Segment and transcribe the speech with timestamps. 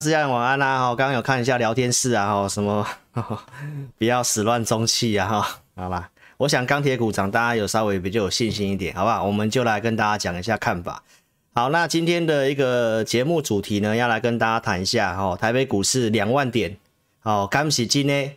[0.00, 0.78] 大家晚安啦！
[0.78, 2.86] 哈，刚刚有看一下聊天室啊，哈，什么
[3.98, 6.08] 不要始乱终弃啊，哈，好吧。
[6.36, 9.24] 我想钢铁股涨，大家有稍微比较有信心一点，好不好？
[9.24, 11.02] 我们就来跟大家讲一下看法。
[11.52, 16.76] 好，那今天的一个节目主题呢，要来跟大家谈一下，哈，台北股市两万点，
[17.24, 18.30] 哦，干是今呢，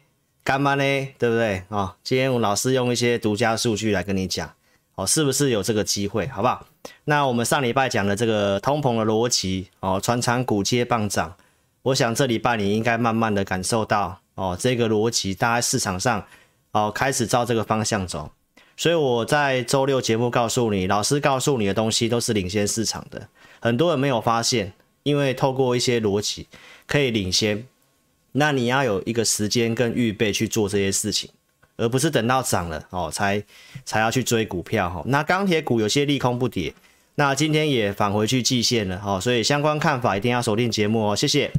[0.44, 0.84] 干嘛呢？
[1.20, 1.62] 对不对？
[1.68, 4.52] 哦，今天我老师用一些独家数据来跟你讲，
[4.96, 6.26] 哦，是不是有这个机会？
[6.26, 6.66] 好不好？
[7.04, 11.36] 那我们上礼拜讲的这个通膨的逻辑，哦，传产股接棒涨。
[11.84, 16.24] 我想这礼拜你应该慢慢的感受到哦，这个逻辑大概市场上
[16.72, 18.32] 哦开始照这个方向走，
[18.78, 23.28] 所以我在周六节目告诉你，老师告诉你的东西都是领先市场的，
[23.60, 24.74] 很多人没有发现，
[25.04, 26.48] 因为透过一些逻辑
[26.86, 27.66] 可以领先，
[28.34, 31.32] 那你要有一个时间跟预备去做这些事情，
[31.78, 33.44] 而不是等到涨了哦才
[33.84, 35.02] 才要去追股票哈。
[35.08, 36.74] 那钢铁股有些利空不跌。
[37.24, 41.52] 那今天也返回去季线了哈，所以相关看法一定要锁定节目哦，谢谢。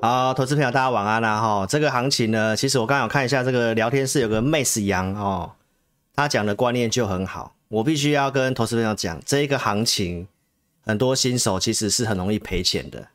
[0.00, 5.50] 好，投资朋友大家晚安啦哈，这个行情呢，其实我刚刚有看一下这个聊天室有个 Max 杨哦。
[6.16, 10.28] 他讲的观念就很好，我必须要跟投资朋友讲，这一个行情
[10.80, 13.08] 很多新手其实是很容易赔钱的，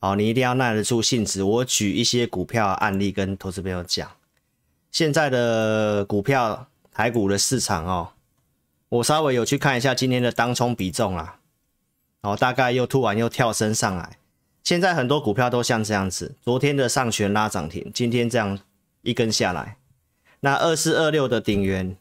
[0.00, 1.42] 哦，你一定要耐得住性子。
[1.42, 4.10] 我举一些股票案例跟投资朋友讲，
[4.90, 8.12] 现在的股票台股的市场哦，
[8.88, 11.36] 我稍微有去看一下今天的当冲比重啦，
[12.22, 14.16] 哦，大概又突然又跳升上来，
[14.64, 18.58] 现在很多股票都像这样子，昨天的上旋拉涨停，今天这样
[19.02, 19.76] 一根下来，
[20.40, 21.94] 那二四二六的鼎元。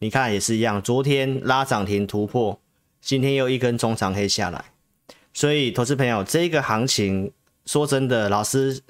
[0.00, 2.60] 你看也是一样，昨天拉涨停突破，
[3.00, 4.64] 今天又一根中长黑下来，
[5.32, 7.32] 所以投资朋友，这个行情
[7.66, 8.80] 说真的，老师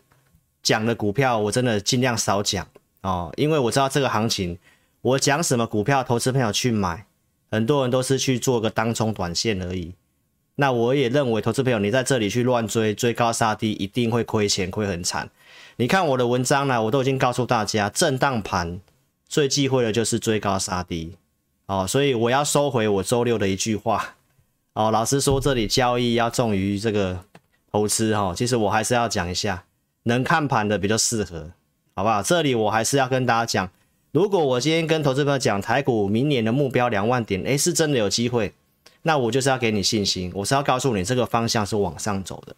[0.62, 2.69] 讲的股票我真的尽量少讲
[3.03, 4.58] 哦，因为我知道这个行情，
[5.01, 7.07] 我讲什么股票，投资朋友去买，
[7.51, 9.95] 很多人都是去做个当冲短线而已。
[10.57, 15.30] 那我也认为，投资朋友你在这里去乱追，追高杀低，一定会亏钱，亏很惨。
[15.77, 18.80] 你看我的文章呢，我都已经告诉大家，震荡盘。
[19.28, 21.14] 最忌讳的就是追高杀低，
[21.66, 24.16] 哦，所以我要收回我周六的一句话，
[24.72, 27.24] 哦，老师说这里交易要重于这个
[27.70, 29.64] 投资，哈，其实我还是要讲一下，
[30.05, 31.50] 能看盘的比较适合，
[31.94, 32.22] 好不好？
[32.22, 33.70] 这里我还是要跟大家讲，
[34.12, 38.55] 如果我今天跟投资朋友讲台股明年的目标两万点，诶，是真的有机会，
[39.02, 42.56] 那我就是要给你信心，我是要告诉你这个方向是往上走的，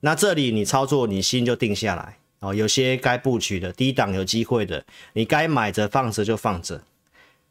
[0.00, 2.18] 那这里你操作，你心就定下来。
[2.40, 6.80] 哦，有些该布局的低档有机会的，你该买着放着就放着，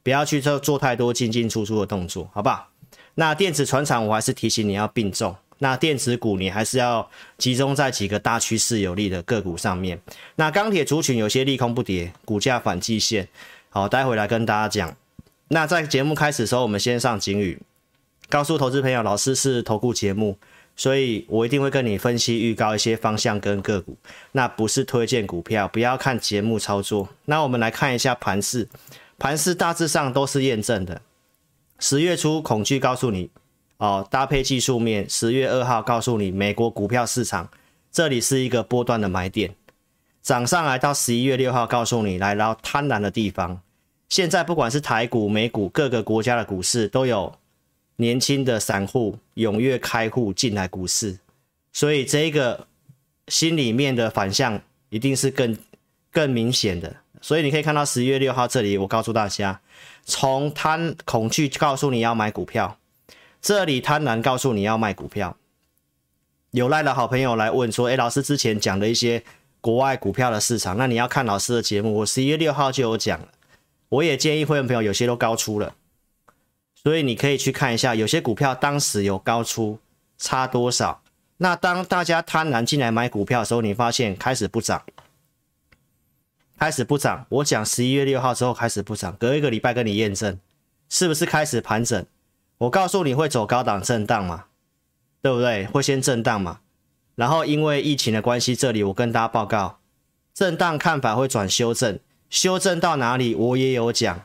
[0.01, 2.69] 不要去做做太多进进出出的动作，好不好？
[3.15, 9.99] 那电子船厂我还是提醒你要并重，那电子股你还是要集中在几个大趋势有利的个股上面。
[10.35, 13.27] 那钢铁族群有些利空不跌，股价反季线，
[13.69, 14.95] 好，待会来跟大家讲。
[15.49, 17.61] 那在节目开始的时候，我们先上警语，
[18.29, 20.37] 告诉投资朋友，老师是投顾节目。
[20.79, 23.97] 所以我一定会跟你分析预告一些方向跟个股，
[24.33, 27.09] 那不是推荐股票，不要看节目操作。
[27.25, 28.69] 那我们来看一下盘势，
[29.17, 31.01] 盘势大致上都是验证的。
[31.79, 33.31] 十月初恐惧告诉你，
[33.77, 37.49] 哦，搭配技术面，十月二号告诉你，美国股票市场
[37.91, 39.55] 这里是一个波段的买点，
[40.21, 43.59] 涨上来到十一月六号告诉你，来到贪婪的地方。
[44.09, 47.33] 现在不管是台股、美股各个国家的股市都有。
[47.97, 51.19] 年轻的散户踊跃开户进来股市，
[51.73, 52.67] 所以这个
[53.27, 55.57] 心里面的反向一定是更
[56.11, 56.95] 更明显的。
[57.21, 59.59] 所以你可以看到十一月六号这里，我告诉大家，
[60.05, 62.77] 从贪恐惧告诉你要买股票，
[63.41, 65.35] 这里贪婪告诉你要卖股票。
[66.51, 69.23] 有赖的好朋友来问说：“诶，老师之前讲的一些
[69.59, 73.29] 国外股票的市场，那你要看老师的节目，我十一月六号就有讲了。
[73.89, 75.73] 我也建议会员朋友有些都高出了。”
[76.83, 79.79] 所以你可以去看一下，有些股票当时有高出，
[80.17, 81.01] 差多少？
[81.37, 84.83] 那当大家贪婪进来买股票的时候，你发现开始不涨，
[86.57, 87.25] 开始不涨。
[87.29, 90.39] 我讲十一月六号之后开始不涨，隔一个礼拜跟你验证，
[90.87, 92.05] 是不是开始盘整？
[92.59, 94.45] 我告诉你会走高档震荡嘛，
[95.21, 95.65] 对不对？
[95.67, 96.61] 会先震荡嘛，
[97.15, 99.79] 然后因为疫情的关系，这里我跟大家报告，
[100.33, 103.35] 震荡看法会转修正，修正到哪里？
[103.35, 104.23] 我也有讲。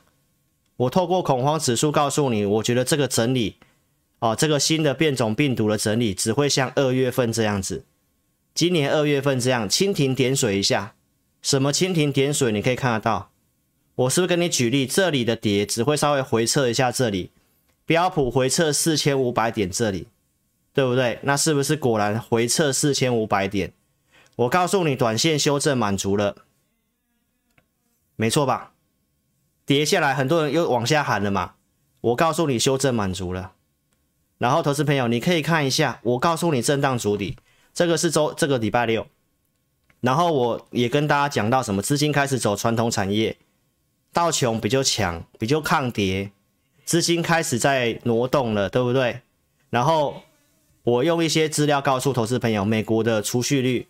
[0.76, 3.56] 我透过恐慌指数告诉你，我觉得这个整理，
[4.18, 7.84] 哦，这个新的变种病毒的整理只会像二月份这样子，
[8.54, 10.94] 今年二月份这样蜻蜓点水一下。
[11.40, 12.52] 什么蜻蜓点水？
[12.52, 13.32] 你可以看得到，
[13.96, 17.30] 我是不是跟你举例，这里的跌只会稍微回撤一下这里，
[17.84, 20.06] 标普回测四千五百点这里，
[20.72, 21.18] 对不对？
[21.22, 23.72] 那是不是果然回测四千五百点？
[24.36, 26.36] 我告诉你，短线修正满足了，
[28.16, 28.71] 没错吧？
[29.64, 31.54] 跌下来，很多人又往下喊了嘛。
[32.00, 33.52] 我告诉你，修正满足了。
[34.38, 37.36] 然后，投资朋友，你可以看一下，我告诉你，震荡筑底，
[37.72, 39.06] 这个是周这个礼拜六。
[40.00, 43.36] 然后我也跟大家讲到什么，资金开始走传统产业，
[44.12, 46.32] 道琼比较强，比较抗跌，
[46.84, 49.20] 资金开始在挪动了，对不对？
[49.70, 50.22] 然后
[50.82, 53.86] 我用一些资料告诉投资朋友，美国的储蓄率，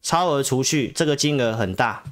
[0.00, 2.02] 超额储蓄这个金额很大，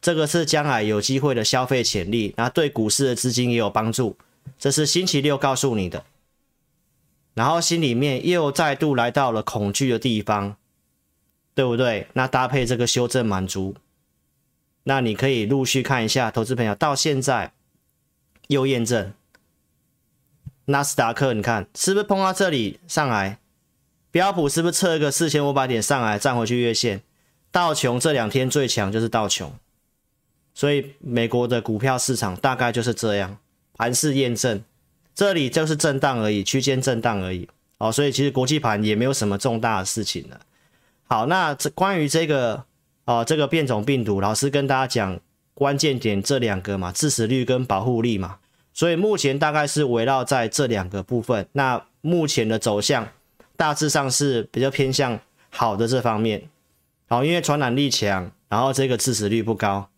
[0.00, 4.16] 这个是将来有机会的消费潜力，那对股市的资金也有帮助，
[4.58, 6.04] 这是星期六告诉你的。
[7.34, 10.56] 然后心里面又再度来到了恐惧的地方，
[11.54, 12.08] 对不对？
[12.14, 13.76] 那搭配这个修正满足，
[14.84, 17.52] 那你可以陆续看一下，投资朋友到现在
[18.48, 19.12] 又验证，
[20.64, 23.38] 纳斯达克你看是不是碰到这里上来？
[24.10, 27.02] 标普是不是测一个四千五百点上来站回去月线？
[27.52, 29.52] 道琼这两天最强就是道琼，
[30.58, 33.36] 所以美国的股票市场大概就是这样，
[33.74, 34.60] 盘势验证。
[35.14, 37.48] 这里就是震荡而已，区间震荡而已。
[37.78, 40.40] 哦，所以其实国际盘也没有什么重大的事情了。
[41.06, 42.64] 好，那这关于这个
[43.04, 45.20] 哦，这个变种病毒，老师跟大家讲
[45.54, 48.38] 关键点这两个嘛，致死率跟保护力嘛。
[48.74, 51.46] 所以目前大概是围绕在这两个部分。
[51.52, 53.08] 那目前的走向
[53.56, 55.20] 大致上是比较偏向
[55.50, 56.42] 好的这方面。
[57.08, 59.88] 好，因为传染力强，然后这个致死率不高，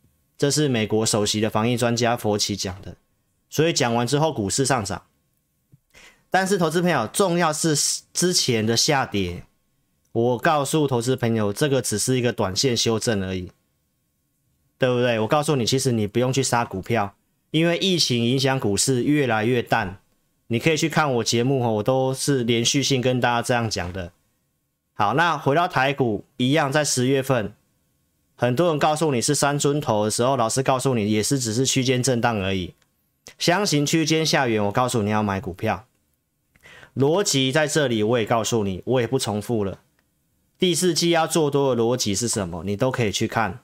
[0.40, 2.96] 这是美国首席的防疫专家佛奇讲的。
[3.50, 5.02] 所以讲完之后，股市上涨。
[6.30, 7.76] 但是，投资朋友，重要是
[8.14, 9.44] 之前的下跌。
[10.12, 13.52] 我告诉投资朋友，这个只是一个短线修正而已，
[14.78, 15.20] 对不对？
[15.20, 17.14] 我告诉你，其实你不用去杀股票，
[17.50, 20.00] 因为疫情影响股市越来越淡。
[20.46, 24.10] 你可以去看我节目哦，我都是连续性跟大家这样讲的。
[24.94, 27.52] 好，那回到台股一样，在十月份，
[28.40, 32.72] 很多人告诉你是三尊头的时候，老师告诉你也是只是区间震荡而已。
[33.38, 35.84] 箱型区间下缘，我告诉你要买股票。
[36.96, 39.80] 逻辑在这里，我也告诉你，我也不重复了。
[40.58, 42.64] 第四季要做多的逻辑是什么？
[42.64, 43.58] 你都可以去看。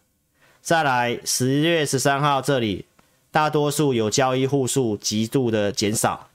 [0.61, 2.85] 再来，十月十三号这里，
[3.31, 6.29] 大多数有交易户数极度的减少。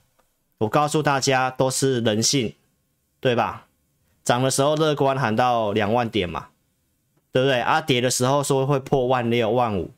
[0.58, 2.56] 我告诉大家，都是人性，
[3.20, 3.68] 对吧？
[4.24, 6.48] 涨的时候乐观喊到两万点嘛，
[7.32, 7.60] 对不对？
[7.60, 9.90] 啊，跌的时候说会破万六、万五，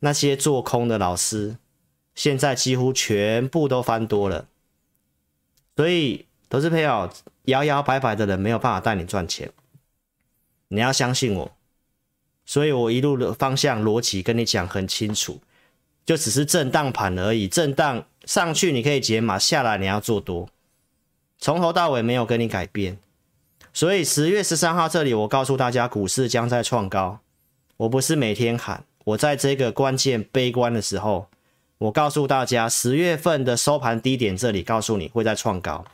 [0.00, 1.56] 那些做空的老师，
[2.14, 4.48] 现在几乎全部都翻多了。
[5.76, 7.08] 所以，投资朋友
[7.44, 9.50] 摇摇摆摆的人没有办法带你赚钱，
[10.68, 11.52] 你要相信我。
[12.44, 15.40] 所以我一路的方向逻辑跟你讲很清楚，
[16.04, 20.48] 就只是震荡盘而已，震荡上去你可以解码，下来你要做多，
[21.38, 22.98] 从头到尾没有跟你改变。
[23.72, 27.20] 所以十月十三号这里，我告诉大家股市将在创高，
[27.78, 31.28] 我不是每天喊，我在这个关键悲观的时候。
[31.78, 35.84] 我告诉大家，十月份的收盘低点这里，告诉你会在创高。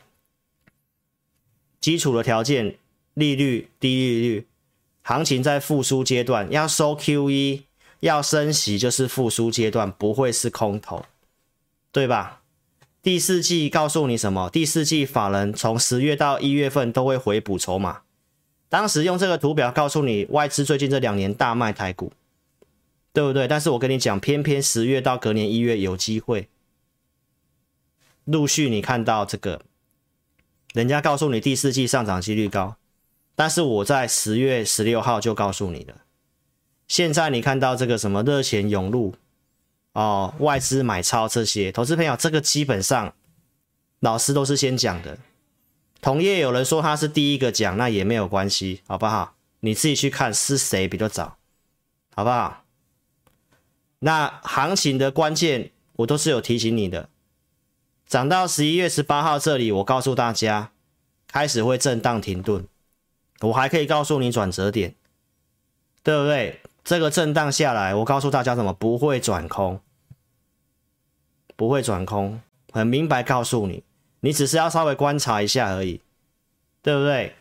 [1.81, 2.75] 基础的条件，
[3.15, 4.47] 利率低利率，
[5.01, 7.63] 行情在复苏阶段，要收 QE，
[8.01, 11.03] 要升息，就是复苏阶段，不会是空头，
[11.91, 12.38] 对吧？
[13.09, 14.51] 第四季告诉你什么？
[14.51, 18.01] 第四季法人从十月到一月份都会回补筹码。
[18.69, 22.13] 当时用这个图表告诉你，外资最近这两年大卖台股。
[23.11, 23.47] 对不对？
[23.47, 26.49] 但是我跟你讲，偏偏十月到隔年一月有机会，
[28.25, 29.63] 陆续你看到这个，
[30.75, 32.75] 人家告诉你第四季上涨几率高，
[33.33, 35.95] 但是我在十月十六号就告诉你了。
[36.87, 39.15] 现在你看到这个什么热钱涌入，
[39.93, 43.13] 哦，外资买超这些，投资朋友，这个基本上
[43.99, 45.17] 老师都是先讲的。
[46.01, 49.35] 同业有人说他是第一个讲，那也没有关系，好不好？
[49.61, 51.37] 你自己去看是谁比较早，
[52.15, 52.63] 好不好？
[53.99, 57.09] 那行情的关键，我都是有提醒你的。
[58.07, 60.71] 涨到十一月十八号这里，我告诉大家，
[61.27, 62.65] 开始会震荡停顿。
[63.41, 64.95] 我还可以告诉你转折点，
[66.01, 66.61] 对不对？
[66.83, 68.73] 这个震荡下来，我告诉大家什么？
[68.73, 69.79] 不会转空，
[71.55, 73.83] 不会转空，很明白告诉你，
[74.21, 76.01] 你只是要稍微观察一下而已，
[76.81, 77.35] 对不对？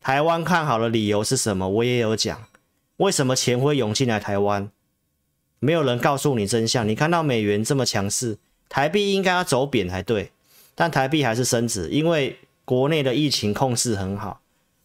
[0.00, 1.66] 台湾看好的理由是什么？
[1.66, 2.46] 我也有讲，
[2.98, 4.70] 为什么钱会涌进来台湾？
[5.60, 6.86] 没有人告诉你真相。
[6.86, 8.36] 你看到美元这么强势，
[8.68, 10.30] 台币应该要走贬才对，
[10.74, 14.42] 但台币还是升值，因为国内的疫情控制很好。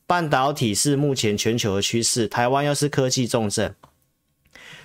[0.10, 3.76] 半导体是目前全球的趋势，台湾又是科技重镇，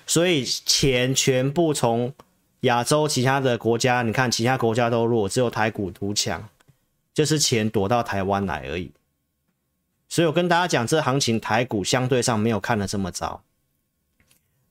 [0.06, 2.12] 所以钱全部从
[2.60, 6.46] 亚洲其他的国家，你看其他国家都弱，只有台股独强，
[7.14, 8.92] 就是钱躲到台湾来而已。
[10.10, 13.42] 所以我跟大家讲，这行情台股相对上没有看得这么糟。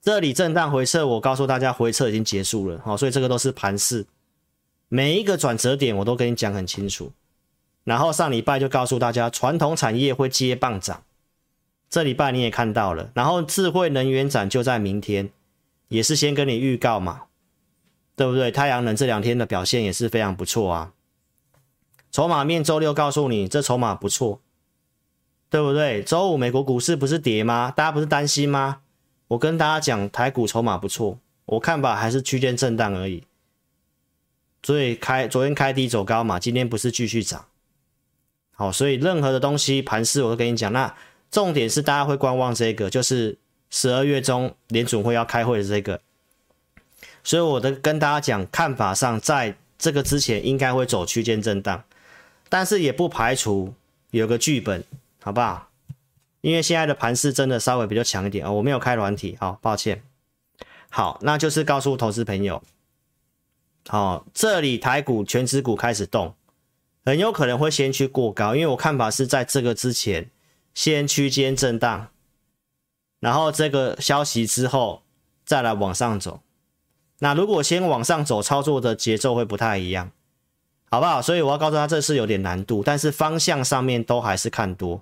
[0.03, 4.05] 这里震荡回撤，我告诉大家，回撤已经结束了，好，所以这个都是盘势，
[4.87, 7.11] 每一个转折点我都跟你讲很清楚。
[7.83, 11.03] 然后上礼拜就告诉大家，传统产业会接棒涨，
[11.89, 13.11] 这礼拜你也看到了。
[13.13, 15.29] 然后智慧能源展就在明天，
[15.89, 17.23] 也是先跟你预告嘛，
[18.15, 18.51] 对不对？
[18.51, 20.93] 太阳能这两天的表现也是非常不错啊。
[22.11, 24.39] 筹码面周六告诉你，这筹码不错。
[25.49, 26.01] 对不对？
[26.01, 27.71] 周五美国股市不是跌吗？
[27.75, 28.79] 大家不是担心吗？
[29.27, 33.23] 我跟大家讲，台股筹码不错，我看法还是区间震荡而已。
[34.63, 37.45] 所以开昨天开低走高嘛，今天不是继续涨。
[38.53, 40.71] 好，所以任何的东西盘势我都跟你讲。
[40.71, 40.95] 那
[41.29, 43.37] 重点是大家会观望这个，就是
[43.69, 45.99] 十二月中联准会要开会的这个。
[47.23, 51.83] 所以我的跟大家讲，看法上在这个之前应该会走区间震荡，
[52.49, 53.73] 但是也不排除
[54.11, 54.83] 有个剧本。
[55.25, 55.69] 好不好？
[56.41, 60.03] 因为现在的盘势真的稍微比较强一点哦，我没有开软体，好抱歉。
[60.89, 62.61] 好，那就是告诉投资朋友，
[63.87, 66.35] 好，这里台股权值股开始动，
[67.05, 70.29] 很有可能会先去过高，因为我看法是在这个之前
[70.73, 72.07] 先区间震荡，
[73.19, 75.03] 然后这个消息之后
[75.45, 76.41] 再来往上走。
[77.19, 80.11] 那如果先往上走，操作的节奏会不太一样，
[80.89, 81.21] 好不好？
[81.21, 85.01] 所以我要告诉他，这是有点难度，但是方向上面都还是看多。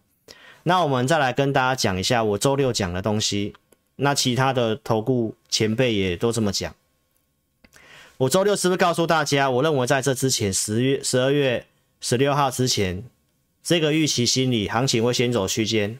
[0.63, 3.55] 那我们再来跟大家讲一下我周六讲的东西。
[3.97, 6.73] 那其他的投顾前辈也都这么讲。
[8.17, 11.67] 我周六是不是告诉大家，我认为在这之前，十月十二月
[12.01, 13.03] 十六号之前，
[13.61, 15.99] 这个预期心理行情会先走区间，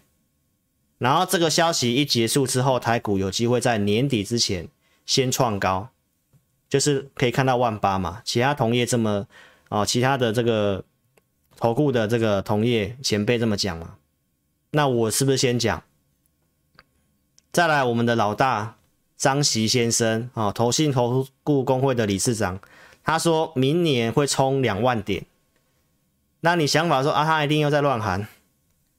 [0.98, 4.67] 然后这个消息一结束之后，台股有机会在年底之前
[5.05, 5.89] 先创高，
[6.67, 8.24] 就是可以看到万八嘛。
[8.25, 9.27] 其他同业这么
[9.70, 10.84] 哦，其他的这个
[11.58, 13.96] 投顾的这个同业前辈这么讲嘛。
[14.72, 15.84] 那我是不是先讲？
[17.51, 18.77] 再来，我们的老大
[19.17, 22.60] 张锡先生啊，投信投顾公会的理事长，
[23.03, 25.24] 他说明年会冲两万点。
[26.41, 28.27] 那你想法说啊，他一定又在乱喊。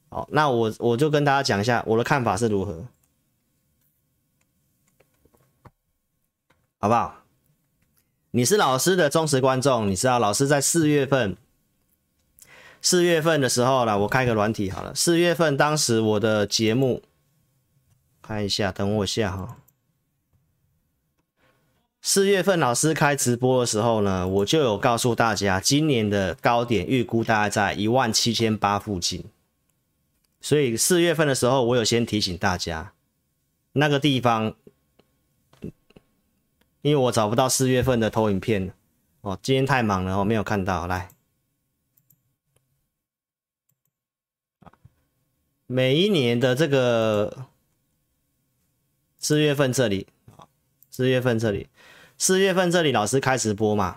[0.08, 2.86] 好，那我我就跟大家讲一下我的看法是如何，
[6.78, 7.24] 好不好？
[8.30, 11.36] 你是老师的忠实观众，你知道老师在四月份。
[12.80, 14.92] 四月份的时候啦，我开个软体好了。
[14.94, 17.02] 四月份当时我的节目，
[18.20, 19.56] 看一下，等我下哈。
[22.04, 29.24] 四月份老师开直播的时候呢，我就有告诉大家，今年的高点预估大概在一万七千八附近。
[30.40, 32.92] 所以四月份的时候，我有先提醒大家，
[33.74, 34.56] 那个地方，
[36.80, 38.74] 因为我找不到四月份的投影片
[39.20, 41.08] 哦，今天太忙了，我没有看到，来。
[45.68, 47.46] 每一年的这个
[49.20, 50.08] 四月份这里，
[50.90, 51.68] 四月份这里，
[52.22, 53.96] 四月份这里老师开直播嘛？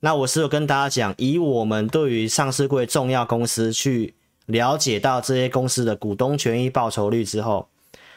[0.00, 4.12] 那我是有跟大家讲，以我们对于上市柜重要公司去
[4.44, 7.66] 了解到这些公司的股东权益报酬率之后，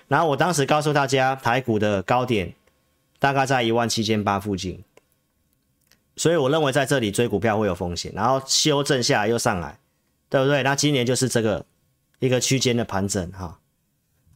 [0.09, 2.53] 然后我当时告诉大家，台股的高点
[3.17, 4.83] 大概在一万七千八附近，
[6.17, 9.79] 所以我认为在这里追股票会有风险，然后修正下来又上来，
[10.29, 10.63] 对不对？
[10.63, 11.65] 那今年就是这个。
[12.19, 13.59] 一个区间的盘整哈，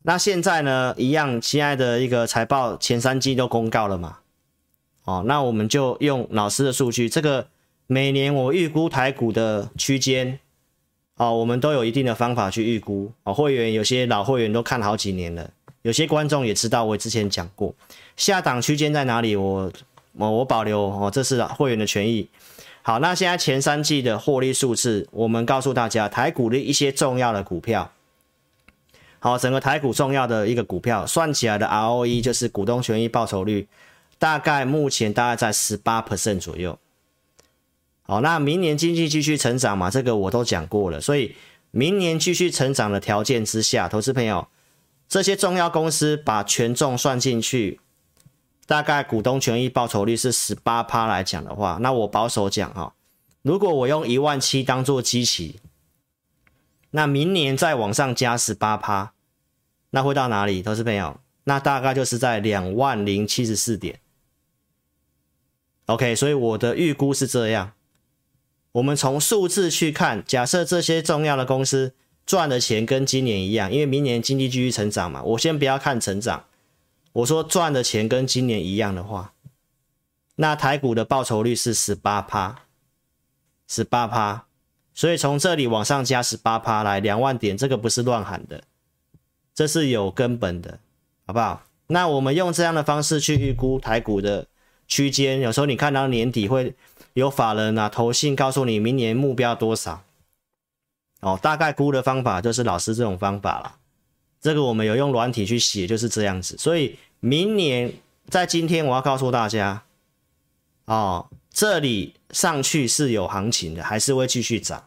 [0.04, 4.20] 那现在呢，一样，亲爱的一个财报前三季都公告了嘛，
[5.12, 7.46] 哦，那我们就用老师的数据，这个
[7.88, 10.40] 每年我预估台股的区间，
[11.18, 15.52] 哦，我们都有一定的方法去预估，哦，会员有些老会员都看好几年了，
[15.82, 17.76] 有些观众也知道，我之前讲过，
[18.16, 19.70] 下档区间在哪里，我
[20.14, 22.30] 我我保留哦，这是会员的权益。
[22.82, 27.92] 好，那现在前三季的获利数字，我们告诉大家，台股的一些重要的股票，
[29.20, 33.68] 好，整个台股重要的一个股票算起来的 ROE 就是股东权益报酬率，
[34.22, 36.78] 大概目前大概在十八 percent 左右。
[38.04, 41.36] 好，那明年经济继续成长嘛，这个我都讲过了，所以
[41.72, 44.48] 明年继续成长的条件之下，投资朋友，
[45.10, 47.80] 这些重要公司把权重算进去。
[48.68, 52.94] 大概股东权益报酬率是十八趴来讲的话，那我保守讲哈，
[53.42, 55.60] 如果我用一万七当做基期，
[56.92, 59.14] 那明年再往上加十八趴，
[59.90, 60.62] 那会到哪里？
[60.62, 64.00] 投资朋友，那大概就是在两万零七十四点。
[65.92, 67.74] OK，所以我的预估是这样。
[68.72, 71.94] 我们从数字去看，假设这些重要的公司
[72.26, 76.46] 赚的钱跟今年一样，因为明年经济继续成长嘛，我先不要看成长。
[77.12, 79.34] 我说赚的钱跟今年一样的话，
[80.36, 82.64] 那台股的报酬率是十八趴，
[83.68, 84.46] 十八趴，
[84.94, 88.64] 所以从这里往上加十八趴来两万点，这个不是乱喊的，
[89.54, 90.80] 这是有根本的，
[91.28, 91.64] 好不好？
[91.88, 94.48] 那我们用这样的方式去预估台股的
[94.92, 96.74] 区间，有时候你看到年底会
[97.14, 100.04] 有法人啊、投信告诉你明年目标多少，
[101.22, 103.78] 哦，大概估的方法就是老师这种方法啦。
[104.42, 106.58] 这个我们有用软体去写，就是这样子。
[106.58, 107.94] 所以明年
[108.28, 109.82] 在今天我要告诉大家，
[110.84, 114.84] 哦，这里上去是有行情的，还是会继续涨。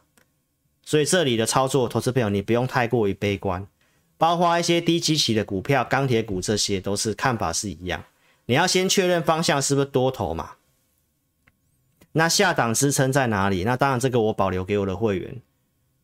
[0.85, 3.67] 所以这里的操作，投资朋友你不用太过于悲观。
[4.19, 8.05] 包括一些低基期的股票、钢铁股，这些都是看法是一样。
[8.47, 10.53] 你要先确认方向是不是多头嘛？
[12.13, 13.65] 那下档支撑在哪里？
[13.65, 15.41] 那当然这个我保留给我的会员。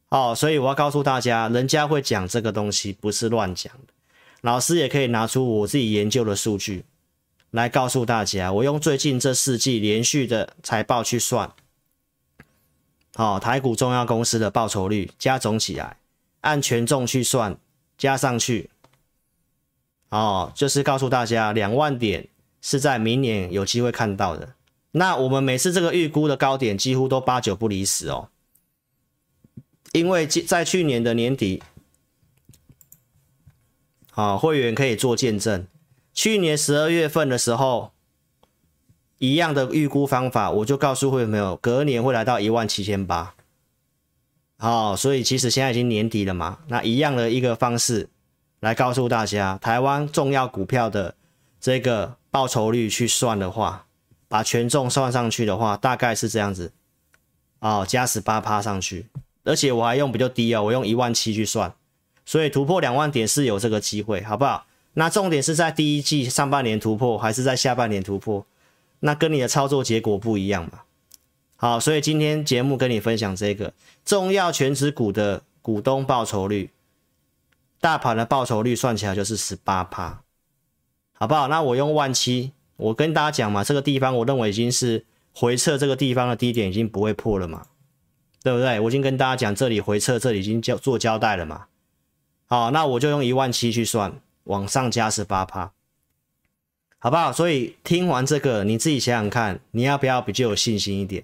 [0.08, 3.92] 哦，所以我要告诉大家，人家会讲这个东西不是乱讲的。
[4.40, 6.84] 老师也可以拿出我自己研究的数据
[7.50, 8.50] 来告诉大家。
[8.52, 11.52] 我用最近这四季连续的财报去算，
[13.16, 15.98] 哦，台股重要公司的报酬率加总起来，
[16.40, 17.56] 按权重去算。
[17.98, 18.70] 加上去，
[20.08, 22.29] 哦，就是告诉大家，两万点
[22.60, 24.54] 是在明年有机会看到的。
[24.92, 28.28] 那我们每次这个预估的高点几乎都八九不离十哦，
[29.92, 31.62] 因为在去年的年底，
[34.12, 35.66] 啊，会员可以做见证，
[36.12, 37.92] 去年十二月份的时候，
[39.18, 43.34] 一样的预估方法，我就告诉会员朋友，隔年会来到一万七千八。
[44.58, 48.08] 好、哦，所以其实现在已经年底了嘛，那一样的一个方式
[48.58, 51.14] 来告诉大家，台湾重要股票的
[51.60, 53.86] 这个报酬率去算的话，
[54.28, 56.72] 把权重算上去的话，大概是这样子，
[57.58, 59.06] 哦，加十八趴上去，
[59.44, 61.74] 而且我还用比较低哦，我用一万七去算，
[62.24, 64.66] 所以突破两万点是有这个机会，好不好？
[64.94, 68.44] 那重点是在第一季上半年突破，还是在下半年突破？
[69.00, 70.82] 那跟你的操作结果不一样嘛。
[71.56, 73.72] 好，所以今天节目跟你分享这个
[74.04, 76.70] 重要全职股的股东报酬率，
[77.80, 80.22] 大盘的报酬率算起来就是十八趴，
[81.20, 81.48] 好不好？
[81.48, 85.04] 那我用万七，我跟大家讲嘛，这个地方我认为已经是
[85.34, 87.66] 回撤这个地方的低点已经不会破了嘛，
[88.42, 88.80] 对不对？
[88.80, 91.66] 我已经跟大家讲，这里回撤，这里已经交做交代了嘛。
[92.46, 95.72] 好，那我就用一万七去算，往上加十八趴，
[96.98, 97.30] 好不好？
[97.30, 101.22] 所以听完这个，你自己想想看，你要不要比较有信心一点？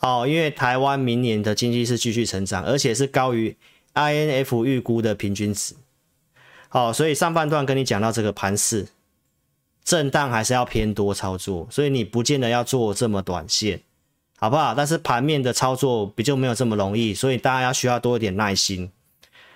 [0.00, 3.54] 哦，因为台湾明年的经济是继续成长，而且是高于
[3.92, 5.74] INF 预估的平均值。
[6.70, 8.88] 好，所以上半段跟你讲到这个盘势
[9.88, 13.80] 震荡还是要偏多操作，所以你不见得要做这么短线，
[14.38, 14.74] 好不好？
[14.74, 18.90] 但是盘面的操作比较没有这么容易，所以大家要需要多一点耐心。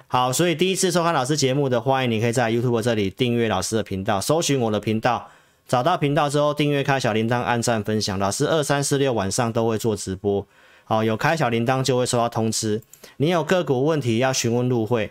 [0.06, 5.28] 好，所以第一次收看老师节目的，欢迎你可以在 YouTube 这里订阅老师的频道，搜寻我的频道。
[5.68, 8.18] 找到频道之后，订阅、开小铃铛、按赞、分享。
[8.18, 10.46] 老师二三四六晚上都会做直播，
[10.84, 12.82] 好，有开小铃铛就会收到通知。
[13.18, 15.10] 你有个股问题要询问入会，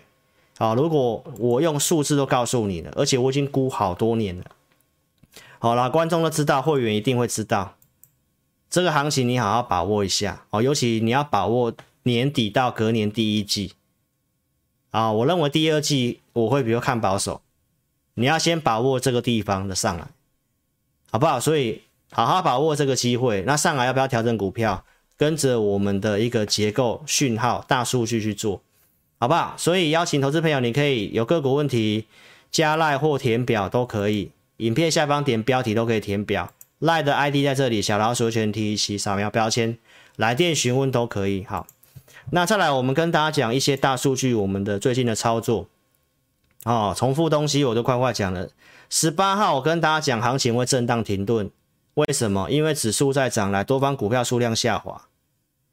[0.58, 4.46] 好，如果我用数字都告诉你了，而且我已经估好多年了，
[5.64, 7.78] 好啦，观众都知道，会员一定会知道
[8.68, 11.72] 这个行情，你好好把握一下哦，尤其你要把握
[12.02, 13.74] 年底到隔年第一季
[14.90, 17.44] 啊，我认为第二季我会比较看保守，
[18.16, 20.08] 你要先把握这个地方的上来。
[21.12, 21.40] 好不好？
[21.40, 23.44] 所以好好把握这个机会。
[23.46, 24.84] 那上来要不要调整股票？
[25.16, 28.64] 跟着我们的一个结构讯号、大数据去做，
[29.20, 29.54] 好不好？
[29.58, 32.08] 所以邀请投资朋友，你可以有个股问题
[32.50, 34.32] 加赖或填表都可以。
[34.62, 36.54] 影片下方点标题都可以填表。
[36.78, 39.80] 赖的 ID 在这里，小老鼠全 T 一七扫描标签，
[40.18, 41.44] 来电询问都可以。
[41.46, 41.66] 好，
[42.30, 45.68] 那再来我们跟大家讲一些大数据，我们的最近的操作。
[46.64, 48.50] 哦，重复东西我都快快讲了。
[48.88, 51.50] 十八号，我跟大家讲，行情会震荡停顿，
[51.96, 52.52] 为什么？
[52.52, 55.08] 因为指数在涨，来多方股票数量下滑，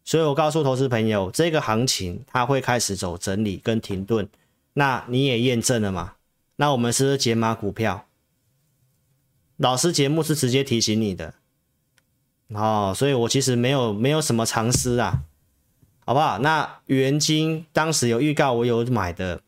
[0.02, 4.26] 所以我告诉投资朋友，这个行情它会开始走整理跟停顿。
[4.72, 6.14] 那你也验证了嘛？
[6.56, 8.06] 那我们是不是解码股票？
[9.58, 11.34] 老师节目是直接提醒你的，
[12.48, 15.24] 哦，所以我其实没有没有什么藏私啊，
[16.06, 16.38] 好不好？
[16.38, 19.42] 那元晶当时有预告，我有买的。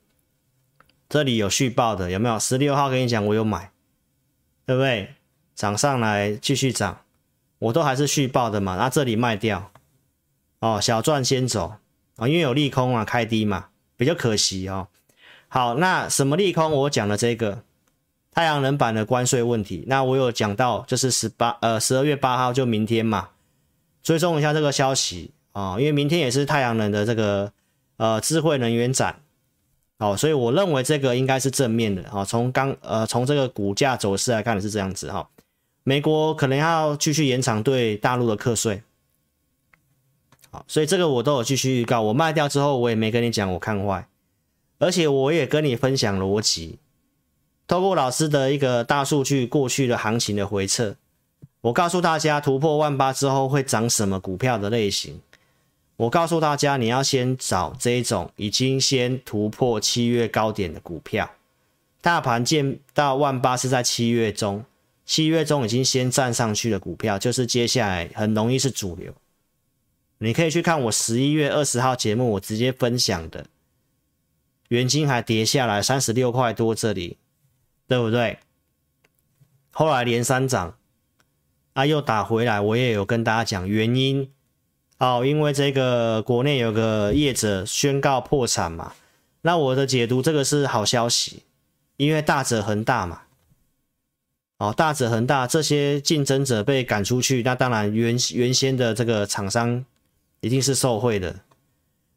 [1.08, 2.38] 这里有续报的有没有？
[2.38, 3.72] 十六号跟你讲，我有买，
[4.64, 5.14] 对不对？
[5.56, 7.00] 涨上来继续涨，
[7.58, 8.76] 我都还是续报的嘛。
[8.76, 9.72] 那这里卖掉，
[10.60, 11.74] 哦，小赚先走
[12.16, 14.88] 啊，因为有利空啊，开低嘛，比较可惜哦。
[15.48, 16.70] 好，那什么利空？
[16.70, 17.64] 我讲的这个
[18.32, 23.30] 太阳能板的关税问题，那我有讲到，就是十八呃十二月八号就明天嘛，
[24.02, 27.52] 追踪一下这个消息啊，因为明天也是太阳能的这个
[27.96, 29.20] 呃智慧能源展。
[29.98, 32.24] 好，所以我认为这个应该是正面的啊。
[32.24, 35.28] 从刚呃从这个股价走势来看是这样子哈。
[35.82, 38.82] 美国可能要继续延长对大陆的课税。
[40.50, 42.00] 好，所以这个我都有继续预告。
[42.00, 44.06] 我卖掉之后，我也没跟你讲我看坏，
[44.78, 46.78] 而且我也跟你分享逻辑。
[47.70, 50.96] 透过老师的一个大数据，过去的行情的回测，
[51.60, 55.20] 我告诉大家突破万八之后会涨什么股票的类型。
[55.94, 61.30] 我告诉大家，你要先找这种已经先突破七月高点的股票。
[62.00, 64.64] 大盘见到万八是在七月中，
[65.06, 69.14] 七月中已经先站上去的股票，就是接下来很容易是主流。
[70.18, 73.46] 你可以去看我十一月二十号节目，我直接分享的，
[74.70, 77.16] 元金还跌下来三十六块多这里。
[77.90, 78.38] 对不对？
[79.72, 80.76] 后来连三涨，
[81.72, 82.60] 啊，又打回来。
[82.60, 84.30] 我也有跟大家讲原因
[84.98, 88.92] 哦，因为这个国内有个业者宣告破产嘛。
[89.42, 91.42] 那我的解读，这个是好消息，
[91.96, 93.22] 因为大者恒大嘛。
[94.58, 99.84] 哦，大者恒大，这些竞争者被赶出去，那当然原原先的这个厂商
[100.42, 101.40] 一定是受贿的。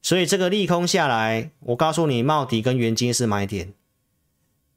[0.03, 3.73] 所以这个利空下来，我告诉你，茂迪跟元金是买点。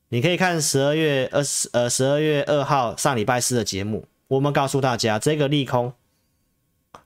[0.08, 5.92] 你可以看十二月二十呃十二月二号上礼拜四的节目，我们告诉大家这个利空，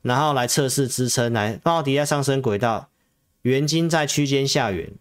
[0.02, 2.90] 然后来测试支撑，来茂迪在上升轨道，
[3.42, 4.92] 圆金在区间下缘，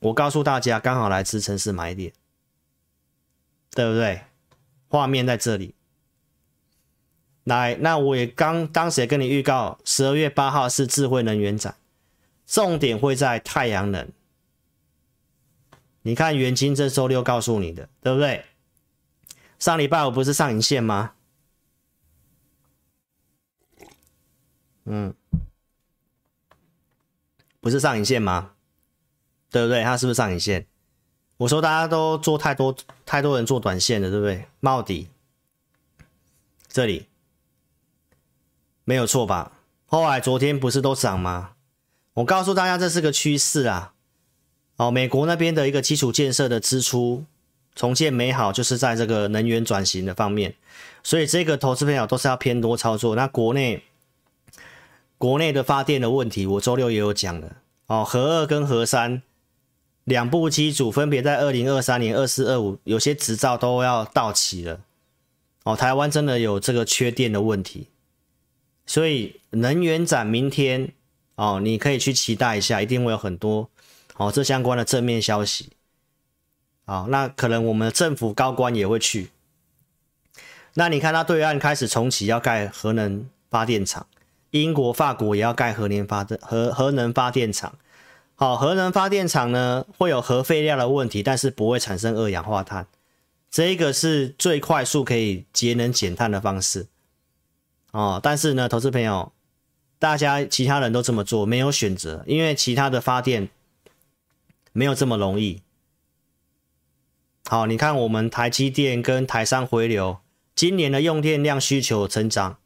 [0.00, 2.12] 我告诉大家刚好来支撑是买点，
[3.70, 4.20] 对不对？
[4.88, 5.74] 画面在这里，
[7.44, 11.74] 来，那我也刚当时也跟你预告，十二月八号是智慧能源展，
[12.46, 14.06] 重点会在太阳能。
[16.02, 18.44] 你看元晶这周六告诉你的，对不对？
[19.58, 21.12] 上礼拜五不是上影线吗？
[24.84, 25.14] 嗯，
[27.60, 28.54] 不是上影线吗？
[29.50, 29.84] 对不对？
[29.84, 30.66] 它是不是上影线？
[31.36, 34.46] 我说大家都做太多，太多人做短线的，对不对？
[34.58, 35.08] 帽底
[36.66, 37.08] 这里
[38.84, 39.52] 没有错吧？
[39.86, 41.54] 后来昨天不是都涨吗？
[42.14, 43.91] 我告诉大家，这是个趋势啊。
[44.82, 47.24] 哦，美国那边的一个基础建设的支出
[47.76, 50.56] 重建美好，就是在这个能源转型的方面，
[51.04, 53.14] 所以这个投资朋友都是要偏多操作。
[53.14, 53.84] 那国内
[55.18, 57.54] 国内的发电的问题，我周六也有讲的
[57.86, 59.22] 哦，核二跟核三
[60.02, 64.80] 两部机组分别在二零二三年、二四、二五，有些执照都要到期了。
[65.62, 67.86] 哦，台湾真的有这个缺电的问题，
[68.84, 70.90] 所以能源展明天
[71.36, 73.70] 哦，你可以去期待一下，一定会有很多。
[74.16, 75.70] 哦，这相关的正面消息，
[76.84, 79.30] 好，那可能我们政府高官也会去。
[80.74, 84.06] 那你看，他对岸开始重启要盖核能发电厂，
[84.50, 87.74] 英国、法国也要盖核能发电核核能发电厂。
[88.34, 92.86] 好，核能发电厂呢会有核废料的问题，但是不会产生二氧化碳，
[93.50, 96.86] 这个是最快速可以节能减碳的方式。
[97.92, 99.32] 哦，但是呢，投资朋友，
[99.98, 103.48] 大家其他人都这么做，没有选择，因为其他的发电。
[104.72, 105.62] 没有这么容易。
[107.46, 110.18] 好，你看我们台积电跟台商回流，
[110.54, 112.58] 今年的用电量需求成长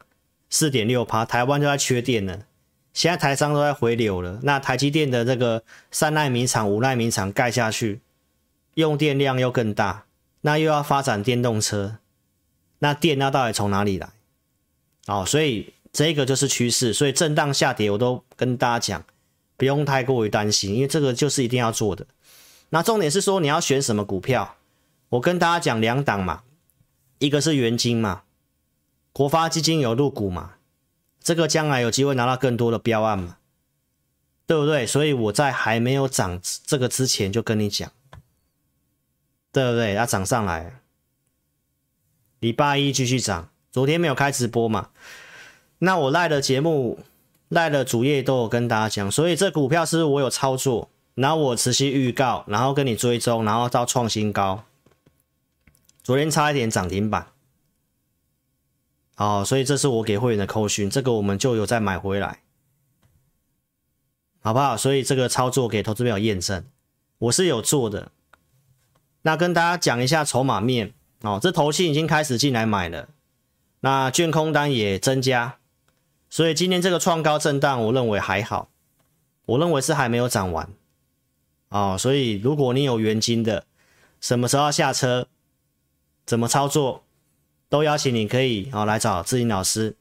[0.49, 2.45] 四点六趴，台湾就在缺电了。
[2.93, 8.01] 现在台商都在回流了，那台积电的这个三奈米厂、五奈米厂盖下去，
[8.75, 10.05] 用电量又更大，
[10.41, 11.97] 那又要发展电动车，
[12.79, 14.09] 那电那到底从哪里来？
[15.07, 19.05] 哦，所以这个就是趋势，所以震荡下跌我都跟大家讲。
[19.57, 22.05] 不用太过于担心，因为这个就是一定要做的。
[22.69, 24.55] 那重点是说你要选什么股票？
[25.09, 26.43] 我跟大家讲两档嘛，
[27.17, 28.23] 一个是元金嘛，
[29.11, 30.55] 国发基金有入股嘛，
[31.21, 33.37] 这个将来有机会拿到更多的标案嘛，
[34.45, 34.85] 对不对？
[34.85, 37.91] 所以我在还没有涨这个之前就跟你讲，
[39.51, 39.93] 对不对？
[39.93, 40.81] 要涨上来，
[42.39, 44.89] 礼拜一继续涨，昨天没有开直播嘛，
[45.79, 46.99] 那我赖的节目。
[47.49, 54.65] 赖的主页都有跟大家讲，所以这股票是我有操作，然后我持续预告，然后跟你追踪，然后到创新高，
[56.03, 57.27] 昨天差一点涨停板，
[59.15, 62.41] 好，所以这是我给会员的扣讯，这个我们就有再买回来，
[64.41, 64.75] 好不好？
[64.75, 66.65] 所以这个操作给投资朋友验证，
[67.19, 68.11] 我是有做的。
[69.21, 73.07] 那跟大家讲一下筹码面哦，这投信已经开始进来买了，
[73.79, 75.57] 那券空单也增加。
[76.29, 78.69] 所以今天这个创高震荡，我认为还好，
[79.45, 80.69] 我认为是还没有涨完，
[81.69, 83.65] 哦，所以如果你有元金的，
[84.19, 85.27] 什么时候要下车，
[86.25, 87.03] 怎么操作，
[87.69, 89.95] 都邀请你可以哦来找志霖老师。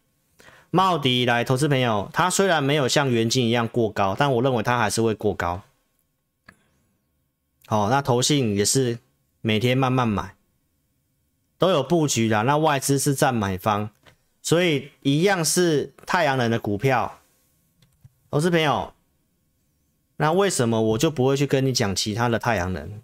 [0.71, 5.63] 茂迪来投资朋友，他虽然没有像元金一样过高，但我认为他还是会过高。
[7.69, 8.99] 哦，那投信也是
[9.41, 10.35] 每天慢慢买，
[11.57, 13.91] 都有布局的，那外资是占买方，
[14.47, 17.19] 所以一样是太阳能的股票，
[18.31, 18.95] 投资朋友，
[20.19, 23.03] 那为什么我就不会去跟你讲其他的太阳能？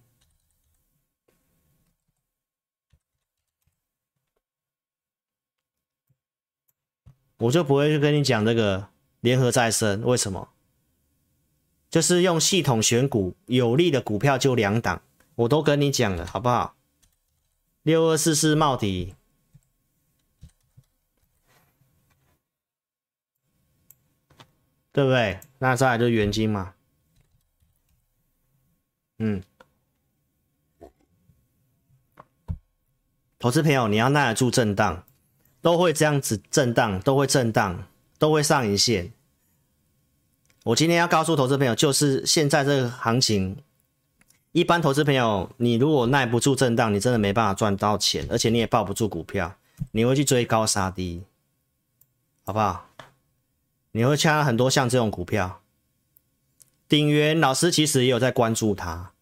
[7.39, 10.51] 我就不会去跟你讲这个联合再生，为什么？
[11.91, 15.03] 就是用系统选股，有利的股票就两档，
[15.35, 16.77] 我都跟你讲了，好不好？
[17.83, 19.17] 六二四四茂迪，
[24.93, 25.41] 对不对？
[25.59, 26.75] 那再来就是元金嘛。
[29.19, 29.43] 嗯，
[33.39, 35.05] 投资朋友，你要耐得住震荡，
[35.61, 37.87] 都会这样子震荡，都会震荡，
[38.19, 39.13] 都会上一线。
[40.65, 43.63] 我今天要告诉投资朋友，就是现在这个行情。
[44.53, 49.57] 一般投资朋友，你如果耐不住震荡，你真的没办法赚到钱，而且你也抱不住股票，
[49.93, 51.25] 你会去追高杀低，
[52.45, 52.92] 好不好？
[53.93, 55.63] 你会掐很多像这种股票，
[56.89, 59.13] 鼎元老师其实也有在关注它，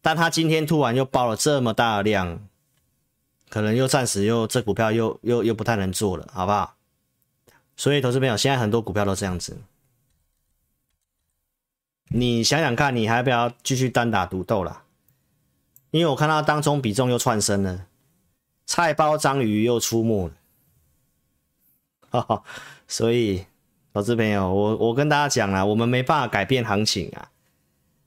[0.00, 2.48] 但他今天突然又爆了这么大的量，
[3.48, 6.76] 可能又暂时又这股票又又又不太能做了，好不好？
[7.76, 9.58] 所以投资朋友，现在很多股票都这样子。
[12.12, 14.82] 你想想看，你还不要继续单打独斗了？
[15.90, 17.86] 因为我看到当中比重又窜升了，
[18.66, 20.34] 菜包章鱼又出没了，
[22.10, 22.44] 哈哈。
[22.86, 23.46] 所以，
[23.92, 27.28] 投资朋友，我我跟大家讲了，我们没办法改变行情啊，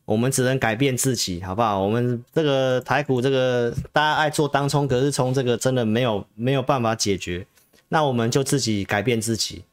[0.06, 1.80] 我们只能改变自己，好不好？
[1.82, 7.46] 我们这个台股这个大家爱做当冲，可是冲这个真的没有没有办法解决，
[7.90, 9.64] 那我们就自己改变自己。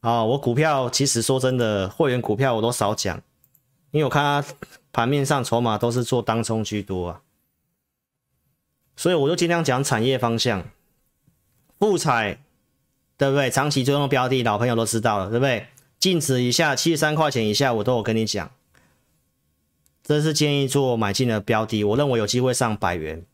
[0.00, 3.20] 啊，我股票其实说真的，会员股票我都少讲。
[3.90, 4.54] 因为我看它
[4.92, 7.20] 盘面上筹码都是做当冲居多啊，
[8.96, 10.64] 所以我就尽量讲产业方向。
[11.78, 12.38] 富采，
[13.20, 13.50] 对不对？
[13.50, 15.66] 长期追踪标的，老朋友都知道了，对不对？
[15.98, 18.50] 净值以下七十三块钱以下，我都有跟你讲，
[20.02, 23.26] 这是建议做买进的标的，我认为有机会上百元。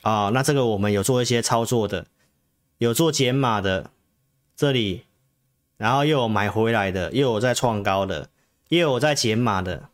[0.00, 2.06] 啊，那这个我们有做一些操作的，
[2.78, 3.90] 有做减码的，
[4.56, 5.04] 这里，
[5.76, 8.28] 然后又有买回来的，又有在创高的。
[8.68, 9.90] 又有在减码的，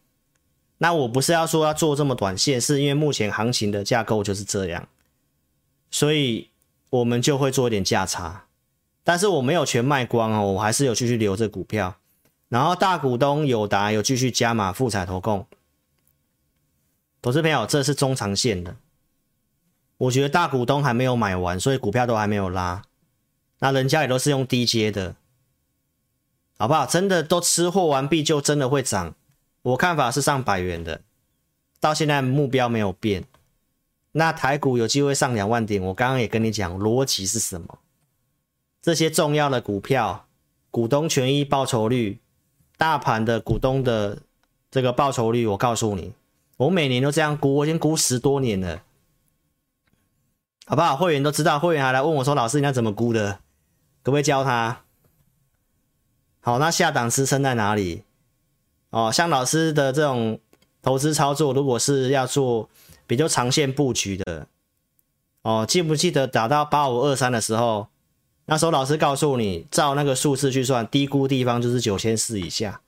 [0.79, 4.89] 那我不是要说要做这么短线，是因为目前行情的架构就是这样，
[5.91, 6.49] 所以
[6.91, 8.47] 我们就会做一点价差，
[9.05, 11.97] 但是我没有全卖光哦，我还是有继续留着股票，
[12.49, 15.47] 然后大股东友达有继续加码富采投控，
[17.21, 18.77] 投资朋友，这是中长线的，
[19.97, 22.83] 我觉得大股东还没有买完，所以股票都还没有拉，
[23.59, 25.17] 那人家也都是用低阶的。
[26.61, 26.85] 好不好？
[26.85, 29.15] 真的都吃货完毕，就真的会涨。
[29.63, 31.03] 我看法是上百元的，
[31.79, 33.25] 到现在目标没有变。
[34.13, 37.79] 那台股有机会上两万点，我刚刚也跟你讲逻辑是什么？
[38.81, 40.27] 这些重要的股票，
[40.71, 42.21] 股东权益报酬率，
[42.77, 44.19] 大盘的股东的
[44.71, 46.15] 这个报酬率，我告诉你，
[46.57, 48.83] 我每年都这样估，我已经估十多年了，
[50.67, 50.97] 好不好？
[50.97, 53.41] 会员都知道，会员还来问我说：“老师，你要怎么估的？
[54.03, 54.83] 可不可以教他？”
[56.41, 58.05] 好，那下档支撑在哪里？
[58.91, 60.41] 哦，像老师的这种
[60.81, 62.71] 投资操作，如果是要做
[63.09, 64.47] 比较长线布局的，
[65.43, 67.89] 哦，记不记得打到八五二三的时候，
[68.47, 72.81] 那时候老师告诉你，照那个数字去算，低估地方就是九千四以下。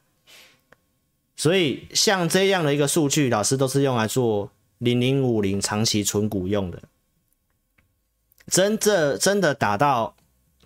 [1.35, 6.83] 所以像这样的一个数据，老师都是用来做零零五零长期存股用的。
[8.47, 10.15] 真正真的打到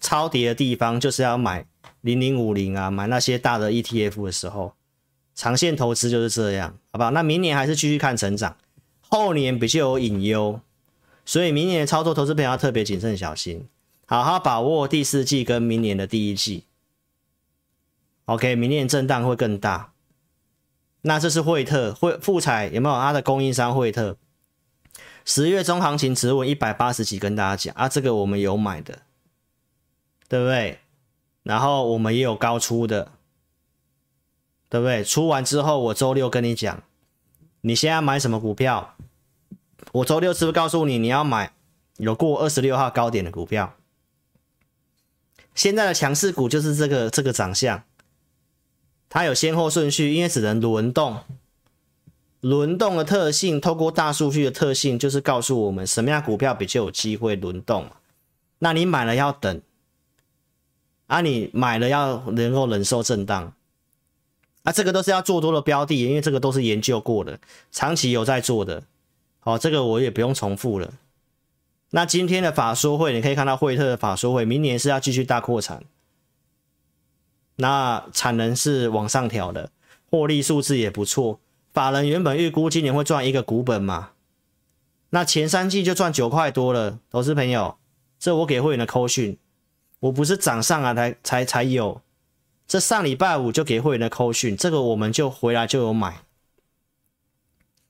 [0.01, 1.65] 超跌的地方，就是要买。
[2.01, 4.75] 零零五零啊，买那些大的 ETF 的时候，
[5.35, 7.11] 长线投资就是这样，好不好？
[7.13, 8.55] 那明年还是继续看成长，
[9.15, 10.61] 后年比较有隐忧，
[11.25, 13.69] 所以明年的操作投资朋友要特别谨慎小心，
[14.07, 16.65] 好好把握第四季跟明年的第一季。
[18.25, 19.93] OK，明年震荡会更大。
[21.03, 22.95] 那这是惠特，惠富彩有没有？
[22.97, 24.17] 它的供应商惠特，
[25.25, 29.03] 十月中行情只稳一百八十几，跟大家讲啊，这个我们有买的，
[30.29, 30.81] 对不对？
[31.45, 33.13] 然后我们也有高出的，
[34.69, 35.05] 对不对？
[35.05, 36.83] 出完之后，我周六跟你讲，
[37.67, 38.95] 你现在买什么股票？
[39.93, 41.55] 我周六是不是告诉你你要买
[41.97, 43.75] 有过二十六号高点的股票？
[45.55, 47.83] 现在的强势股就是这个这个长相，
[49.09, 51.21] 它有先后顺序，因为只能轮动，
[52.41, 57.91] 轮动的特性，透过大数据的特性，就是告诉我们什么样股票比较有机会轮动。
[58.59, 59.63] 那你买了要等。
[61.07, 63.55] 啊，你买了要能够忍受震荡，
[64.65, 67.39] 啊，这个都是要做多的标的，因为这个都是研究过的，
[67.71, 68.83] 长期有在做的，
[69.41, 70.95] 好，这个我也不用重复了。
[71.91, 75.85] 那今天的法说会，你可以看到惠特的法说会，明年是要继续大扩产，
[77.57, 79.71] 那产能是往上调的，
[80.11, 81.39] 获利数字也不错。
[81.73, 84.13] 法人原本预估今年会赚一个股本嘛，
[85.11, 86.99] 那前三季就赚九块多了。
[87.11, 87.77] 投资朋友，
[88.19, 89.37] 这我给会员的扣讯，
[90.01, 92.01] 我不是涨上来才才才有，
[92.67, 96.23] 这上礼拜五就给会员的扣讯，这个我们就回来就有买。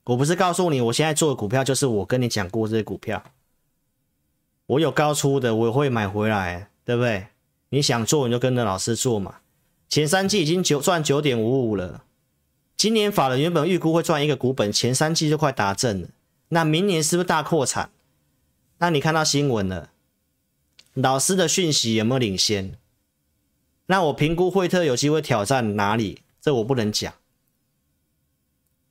[0.05, 3.25] 我不是告诉你，我现在做的股票就是我跟你讲过这些股票。
[4.67, 7.29] 我有高出的，我会买回来，对不对？
[7.71, 9.37] 你想做你就跟着老师做嘛。
[9.89, 12.05] 前三季已经九赚九点五五了，
[12.77, 16.09] 今年法人原本预估会赚一个股本，前三季就快达正了。
[16.49, 17.91] 那明年是不是大扩产？
[18.79, 19.91] 那你看到新闻了，
[20.95, 22.77] 老师的讯息有没有领先？
[23.87, 26.23] 那我评估惠特有机会挑战哪里？
[26.41, 27.15] 这我不能讲，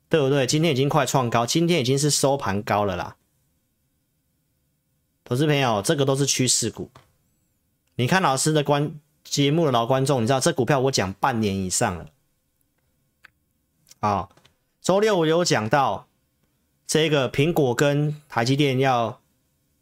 [0.09, 0.45] 对不对？
[0.47, 3.15] 今天已经快创高，今天已经是收盘高了啦。
[5.23, 6.91] 投资朋友，这个都是趋势股。
[7.95, 12.07] 你看老师的观节目的老观众，你知道这股票我讲半年以上了。
[13.99, 14.29] 啊，
[14.81, 16.07] 周六我有讲到
[16.85, 19.21] 这个苹果跟台积电要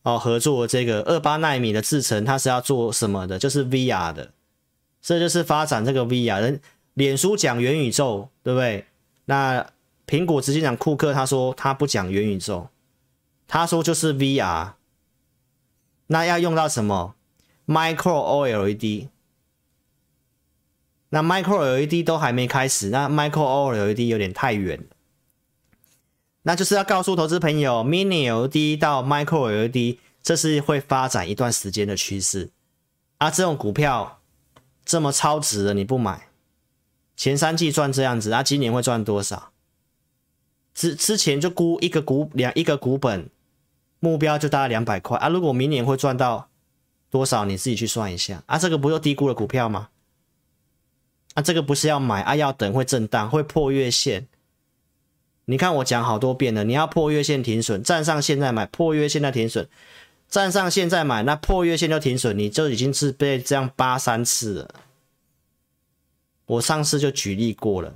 [0.04, 3.40] 哦合作，这个二八纳米的制程，它是要做什么的？
[3.40, 4.34] 就是 VR 的，
[5.02, 6.40] 这就是发展这个 VR。
[6.42, 6.62] 人
[6.94, 8.86] 脸书讲元宇宙，对不对？
[9.26, 9.66] 那
[10.06, 12.68] 苹果直接讲库克他说他不讲元宇宙，
[13.48, 14.74] 他说就是 VR。
[16.08, 17.16] 那要用到什么
[17.66, 19.08] ？Micro OLED。
[21.14, 24.86] 那 Micro LED 都还没开始，那 Micro OLED 有点太远。
[26.44, 32.52] 那就是要告诉投资朋友，Mini LED 到 Micro LED，这是会发展一段时间的趋势。
[33.18, 34.21] 啊，这种股票
[34.92, 36.28] 这么超值的你不买，
[37.16, 39.54] 前三季赚这样子，啊，今年会赚多少？
[40.74, 43.30] 之之前就估一个股两一个股本。
[44.04, 45.30] 目标就大概两百块啊！
[45.30, 46.50] 如果明年会赚到
[47.12, 48.58] 多少，你自己去算一下啊！
[48.58, 49.90] 这个不就低估了股票吗？
[51.36, 54.28] 啊，这个不是要买啊，要等会震荡，会破月线。
[55.46, 59.70] 你看我讲好多遍了，你要破月线停损，站上现在买，破月线再停损，
[60.32, 64.74] 站上线再买，那破月线就停损，你就已经是被这样扒三次了。
[66.48, 67.94] 我上次就举例过了，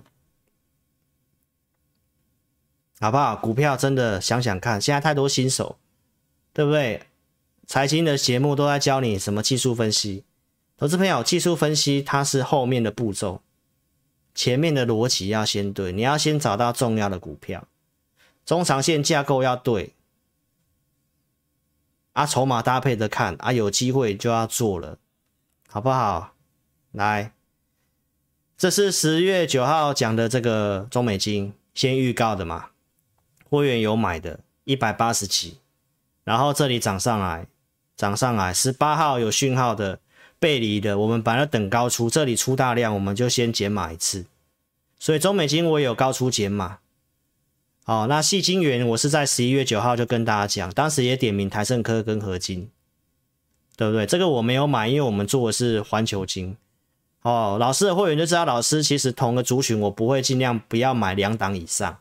[2.99, 3.35] 好不好？
[3.35, 5.79] 股票真的想想看，现在太多新手。
[6.53, 7.01] 对不对？
[7.67, 10.23] 财经的节目都在教你什么技术分析，
[10.77, 13.41] 投资朋友，技术分析它是后面的步骤，
[14.33, 17.67] 前面的逻辑要先对，你要先找到重要的股票，
[18.45, 19.94] 中长线架构要对，
[22.15, 24.97] 啊，筹码搭配着看，啊，有机会就要做了，
[25.67, 26.33] 好不好？
[26.93, 27.33] 来，
[28.57, 32.67] 这是十月九号讲的这个中美金，先预告的嘛，
[33.49, 35.59] 会员有买的，一百八十几。
[36.23, 37.47] 然后这里涨上来，
[37.97, 39.99] 涨上来，十八号有讯号的
[40.39, 44.25] 背离的，我们本来等高出，这里出大量，我们就先减码一次。
[44.97, 46.79] 所以中美金我也有高出减码。
[47.87, 52.71] 好，那细晶圆我是在十一月九号就跟大家讲，当时也点名台盛科跟合金，
[53.77, 54.07] 对不对？
[54.07, 56.57] 这个我没有买，因为我们做的是环球金。
[57.21, 61.99] 哦，老师的会员就知道，老师其实同个族群我不会尽量不要买两档以上。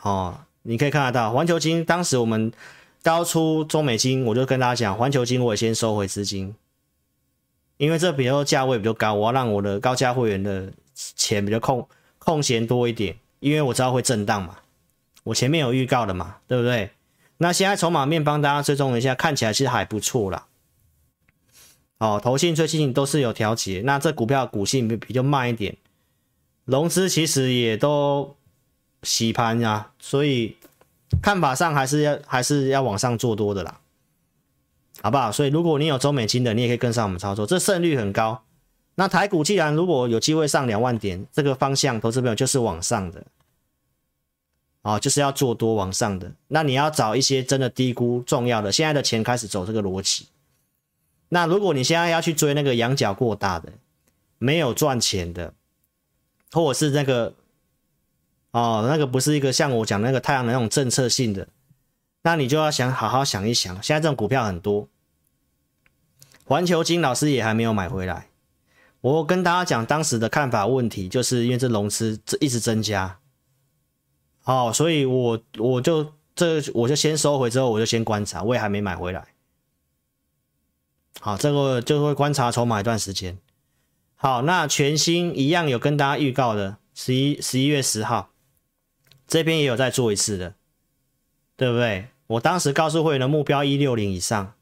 [0.00, 0.40] 哦。
[0.62, 2.52] 你可以看得到，环球金当时我们
[3.02, 6.54] 高出中美金，我就跟大家讲，环球金我也先收回资金，
[7.78, 14.58] 因为这比较价位比较高，我要让我的高价会员的钱比较空空闲多一点，因为我知道会震荡嘛，
[15.24, 16.92] 我前面有预告的嘛，对不对？
[17.38, 20.46] 那现在筹码面帮大家追踪一下，看起来其实还不错啦。
[21.98, 25.76] 哦，投信最近都是有调节，那这股票股性比比较慢一点，
[26.64, 28.36] 融资其实也都。
[29.02, 30.58] 洗盘呀，所以
[31.22, 33.80] 看法上还是要还是要往上做多的啦，
[35.00, 35.32] 好不好？
[35.32, 38.44] 所以如果你有周美金的，你也可以跟上我们操作，这胜率很高。
[39.00, 43.24] 那台股既然如果有机会上两万点，这个方向投资朋友就是往上的，
[44.82, 46.30] 哦，就是要做多往上的。
[46.48, 50.26] 那你要找一些真的低估重要的，现在的钱开始走这个逻辑。
[51.30, 53.72] 那如果你现在要去追那个羊角过大的，
[54.36, 55.54] 没有赚钱的，
[56.52, 57.32] 或者是那个。
[58.50, 61.48] 哦，那个不是一个像我讲那个太阳能那种政策性的，
[62.20, 63.74] 那你就要想好好想一想。
[63.82, 64.88] 现在这种股票很多，
[66.44, 68.26] 环球金老师也还没有买回来。
[69.00, 73.18] 我跟大家讲当时的看法问题，就是因为这融资这一直增加，
[74.44, 79.26] 哦，所以我我就这我就先收回之后，我就先观察，我也还没买回来。
[81.20, 83.38] 好，这个就会观察筹码一段时间。
[84.16, 88.30] 好，那全新一样有跟大家预告的，十一十一月十号。
[89.26, 90.54] 这边也有再做一次的，
[91.56, 92.08] 对不对？
[92.26, 94.54] 我当时告诉会员的目标一六零以上，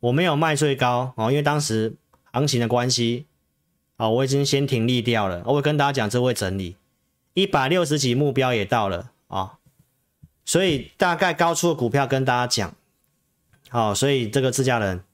[0.00, 1.96] 我没有卖最高哦，因为当时
[2.32, 3.26] 行情的关系
[4.00, 5.42] 啊，我已经先停利掉了。
[5.44, 6.76] 我会跟大家讲，这会整理
[7.34, 9.58] 一百六十几目标也到了啊，
[10.44, 12.74] 所以大概高出的股票跟大家讲，
[13.68, 15.04] 好，所以这个自家人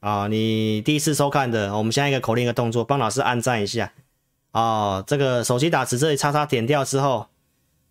[0.00, 3.92] 啊，你第一次收看的，我们现在一个口令一个动作，帮老师按赞一下
[4.50, 7.28] 啊，这个手机打字这里叉叉点掉之后，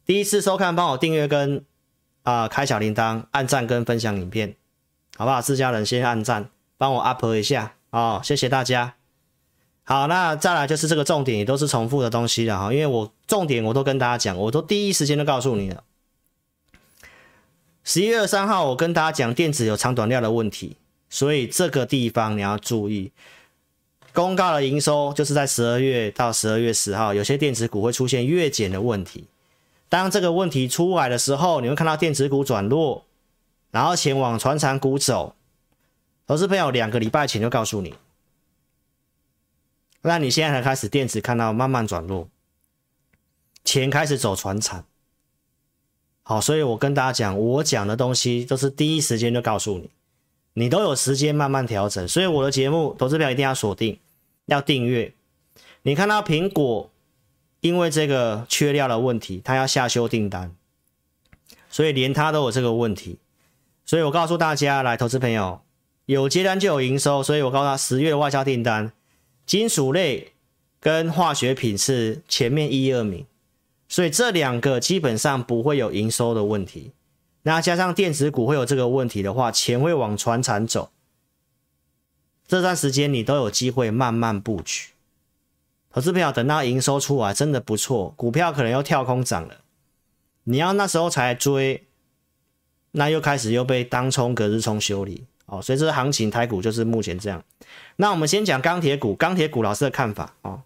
[0.06, 1.64] 第一次收看帮我订阅跟。
[2.24, 2.48] 啊！
[2.48, 4.56] 开小铃铛，按赞跟分享影片，
[5.18, 5.42] 好不好？
[5.42, 8.96] 自家人先按赞，帮我 up 一下哦，谢谢大家。
[9.86, 15.84] 好，那再来就是这个重点，也都是重复的东西了哈，因为我重点我都跟大家讲，我都第一时间都告诉你了。
[17.84, 20.78] 十一月三号，我跟大家讲电子有长短料的问题，
[21.10, 23.12] 所以这个地方你要注意。
[24.14, 29.26] 公告的营收就是在十二月到十二月十号，有些电子股会出现月减的问题。
[29.90, 33.04] 当这个问题出来的时候，你会看到电子股转弱，
[33.72, 35.36] 然后前往传产股走。
[36.26, 37.94] 投资朋友两个礼拜前就告诉你，
[40.04, 42.30] 那你现在才开始电子看到慢慢转弱，
[43.64, 44.86] 钱开始走传产。
[46.22, 49.90] 好，所以我跟大家讲，我讲的东西都是第一时间就告诉你，
[50.54, 52.08] 你都有时间慢慢调整。
[52.08, 54.00] 所以我的节目，投资朋友一定要锁定，
[54.46, 55.14] 要订阅。
[55.82, 56.90] 你看到苹果。
[57.64, 60.54] 因为这个缺料的问题，他要下修订单，
[61.70, 63.20] 所以连他都有这个问题。
[63.86, 65.62] 所以我告诉大家，来，投资朋友，
[66.06, 68.92] 有接单就有营收，所以我告诉他，十月的外销订单，
[69.46, 70.34] 金属类
[70.80, 73.26] 跟化学品是前面一二名，
[73.88, 76.92] 所以这两个基本上不会有营收的问题。
[77.44, 80.92] 那加上电子股会有这个问题的话，钱会往船产走，
[82.48, 84.92] 这段时间你都有机会慢慢布局。
[85.92, 89.58] 投资票等到营收出来真的不错，股票可能又跳空涨了，
[90.46, 91.84] 你要那时候才追，
[92.92, 97.44] 那又开始又被当冲隔日冲修理哦，所以这个行情台股就是目前这样。
[97.98, 100.62] 那我们先讲钢铁股，钢铁股老师的看法哦。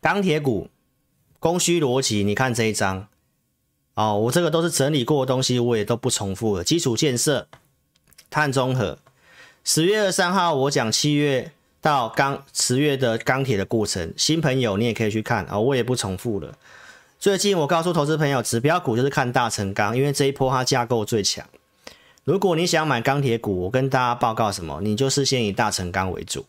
[0.00, 0.68] 钢铁股
[1.38, 3.08] 供需逻辑，你看这一张
[3.94, 6.62] 哦，我这个都是整理过的东西，我也都不重复了。
[6.62, 7.48] 基础建设、
[8.30, 8.98] 碳中和。
[9.64, 16.56] 十月二十三号，我讲七月到钢十月的钢铁的过程，新朋友你也可以去看啊，我也不重复了。
[17.18, 21.44] 最近我告诉投资朋友，指标股就是看大成钢，因为这一波它架构最强。
[22.24, 24.80] 如果你想买钢铁股，我跟大家报告什么？
[24.82, 26.44] 你就是先以大成钢为主。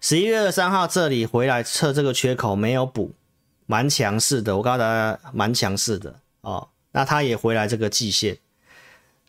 [0.00, 3.12] 十一月二十三号这里回来测这个缺口没有补，
[3.66, 6.68] 蛮强势的，我告诉大家蛮强势的哦。
[6.92, 8.38] 那它也回来这个季线。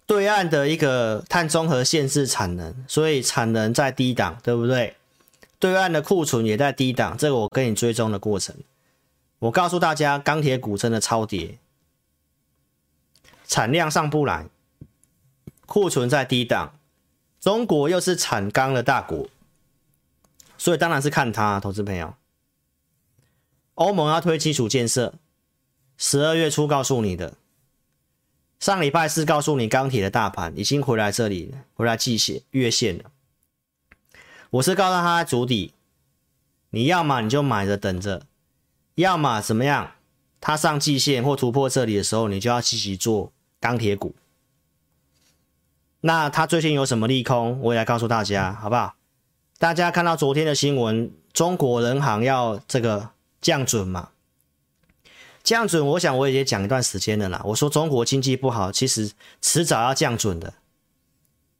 [0.05, 4.95] 对岸的一个碳中和限制产能，所以产能在低档，对不对？
[5.59, 8.55] 对岸的库存也在低档，这个我跟你追踪的过程。
[9.39, 11.59] 我告诉大家，钢铁股真的超跌，
[13.45, 14.49] 产量上不来，
[15.65, 16.77] 库存在低档，
[17.39, 19.29] 中国又是产钢的大国，
[20.57, 22.15] 所以当然是看它，投资朋友。
[23.75, 25.13] 欧盟要推基础建设，
[25.97, 27.35] 十二月初告诉你的。
[28.59, 33.05] 上礼拜四告诉你，钢铁的大盘已经回来这里，回来季线、月线了。
[34.49, 35.73] 我是告诉他在筑底，
[36.71, 38.25] 你要么你就买着等着，
[38.99, 39.91] 要么怎么样？
[40.41, 44.13] 它上季线或突破这里的时候，你就要积极做钢铁股。
[46.01, 47.59] 那它最近有什么利空？
[47.61, 48.95] 我也来告诉大家，好不好？
[49.57, 54.09] 大家看到昨天的新闻，中国人行要这个降准嘛？
[55.43, 57.41] 降准，我想我也讲一段时间了啦。
[57.45, 60.53] 我说中国经济不好，其实迟早要降准的。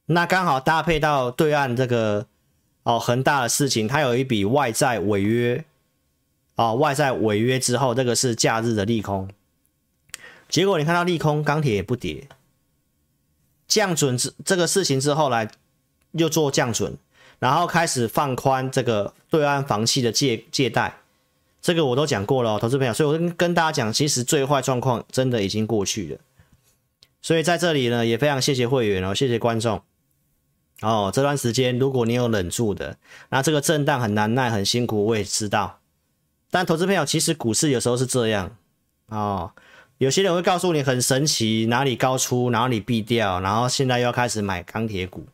[0.07, 2.27] 那刚好搭配到对岸这个
[2.83, 5.63] 哦恒大的事情，它有一笔外债违约，
[6.59, 9.29] 哦外债违约之后，这个是假日的利空。
[10.49, 12.27] 结果你看到利空，钢铁也不跌。
[13.65, 15.49] 降准之这个事情之后来
[16.11, 16.97] 又做降准，
[17.39, 20.97] 然后开始放宽这个对岸房企的借借贷。
[21.61, 26.17] 这个我都讲过了哦，投资朋友，所以我跟跟大家讲，其实最坏状况真的已经过去了。
[27.21, 29.81] 所以在这里呢，也非常谢谢会员哦，谢谢观众
[30.81, 31.09] 哦。
[31.13, 32.97] 这段时间如果你有忍住的，
[33.29, 35.78] 那这个震荡很难耐，很辛苦，我也知道。
[36.51, 38.55] 但投资朋友，其实股市有时候是这样
[39.07, 39.51] 哦。
[39.97, 45.27] 有些人会告诉你很神奇，哪里高出，哪里避掉，然后现在又要开始买钢铁股。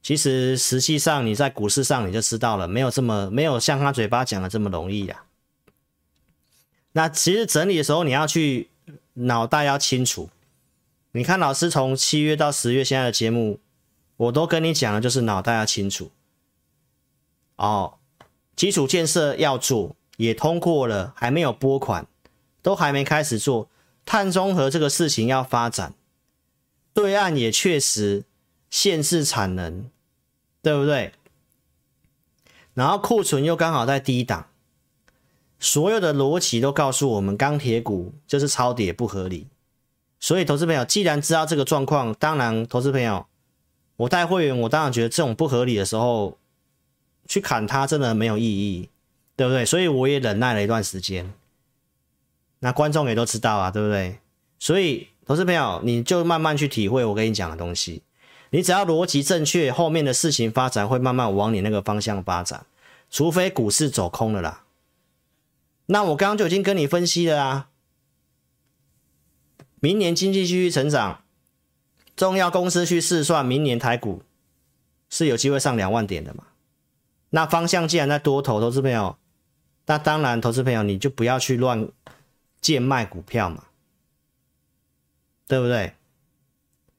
[0.00, 5.24] 其实，实际上你在股市上你就知道了，没有这么没有像他嘴巴讲的这么容易呀。
[6.92, 8.70] 那其实整理的时候，你要去
[9.12, 10.30] 脑袋要清楚。
[11.12, 13.60] 你看老师从七月到十月现在的节目，
[14.16, 16.10] 我都跟你讲的就是脑袋要清楚。
[17.56, 17.98] 哦，
[18.54, 22.06] 基础建设要做，也通过了，还没有拨款，
[22.62, 23.68] 都还没开始做，
[24.04, 25.94] 碳中和这个事情要发展，
[26.92, 28.24] 对岸也确实
[28.70, 29.90] 限制产能，
[30.62, 31.12] 对不对？
[32.74, 34.48] 然后库存又刚好在低档，
[35.58, 39.48] 所有的逻辑都告诉我们，钢铁股就是超跌不合理。
[40.18, 43.26] 所以，投资朋友既然知道这个状况，当然，投资朋友，
[43.96, 46.38] 我带会员，我当然觉得这种不合理的时候
[47.26, 48.88] 去砍它真的没有意义，
[49.36, 49.64] 对不对？
[49.64, 51.32] 所以我也忍耐了一段时间。
[52.60, 54.18] 那观众也都知道啊，对不对？
[54.58, 58.02] 所以，投资朋友，你就慢慢去体会我跟你讲的东西。
[58.50, 62.66] 你只要逻辑正确，后面的事情发展会慢慢往你那个方向发展，
[63.10, 64.64] 除非股市走空了啦。
[65.86, 67.68] 那我刚刚就已经跟你分析了啊，
[69.80, 71.24] 明年经济继续成长，
[72.14, 74.22] 重要公司去试算，明年台股
[75.10, 76.44] 是有机会上两万点的嘛？
[77.34, 79.16] 那方向既然在多头，投资朋友，
[79.86, 81.88] 那当然，投资朋友你就不要去乱
[82.60, 83.64] 贱卖股票嘛，
[85.48, 85.94] 对不对？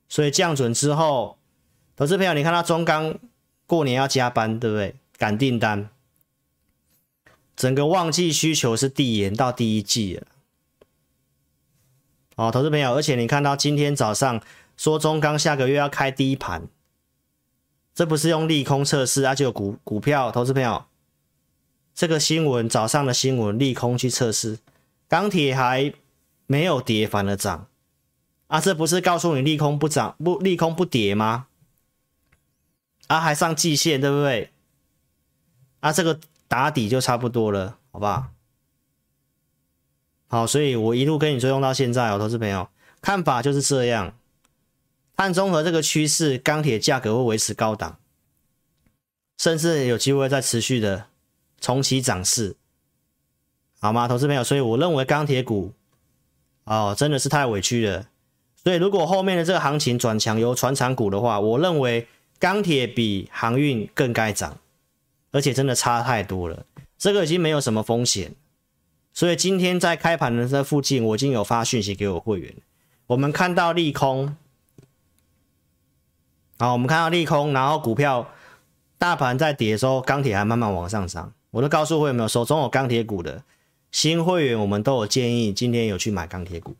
[0.09, 1.37] 所以降准之后。
[1.95, 3.19] 投资朋友，你看到中钢
[3.67, 4.95] 过年要加班，对不对？
[5.19, 5.89] 赶订单，
[7.55, 10.27] 整个旺季需求是递延到第一季了。
[12.35, 14.41] 哦，投资朋友，而且你看到今天早上
[14.75, 16.67] 说中钢下个月要开第一盘，
[17.93, 19.35] 这不是用利空测试啊？
[19.35, 20.85] 就有股股票，投资朋友，
[21.93, 24.57] 这个新闻早上的新闻利空去测试，
[25.07, 25.93] 钢铁还
[26.47, 27.67] 没有跌，反而涨
[28.47, 28.59] 啊？
[28.59, 31.47] 这不是告诉你利空不涨不利空不跌吗？
[33.07, 34.51] 啊，还上季线，对不对？
[35.81, 38.31] 啊，这个打底就差不多了，好不好？
[40.27, 42.67] 好，所以我一路跟你追踪到现在哦，投资朋友，
[43.01, 44.15] 看法就是这样。
[45.15, 47.97] 碳中和这个趋势，钢铁价格会维持高档，
[49.37, 51.07] 甚至有机会再持续的
[51.59, 52.55] 重启涨势，
[53.79, 54.07] 好吗？
[54.07, 55.73] 投资朋友，所以我认为钢铁股
[56.65, 58.07] 哦，真的是太委屈了。
[58.63, 62.07] 所以如果后面的这个行情转强由传产股的话，我认为。
[62.39, 64.57] 钢铁比航运更该涨，
[65.31, 66.65] 而且真的差太多了。
[66.97, 68.35] 这个已经没有什么风险，
[69.13, 72.53] 所以今天在开盘的这附近，我已经有发讯息给我会员。
[73.07, 74.35] 我们看到利空，
[76.63, 78.25] 好，我们看到利空，然后股票
[78.97, 81.33] 大盘在跌的时候，钢铁还慢慢往上涨。
[81.51, 83.43] 我都告诉会员们，手中有钢铁股的
[83.91, 86.77] 新会员，我们都有建议，今天有去买钢铁股。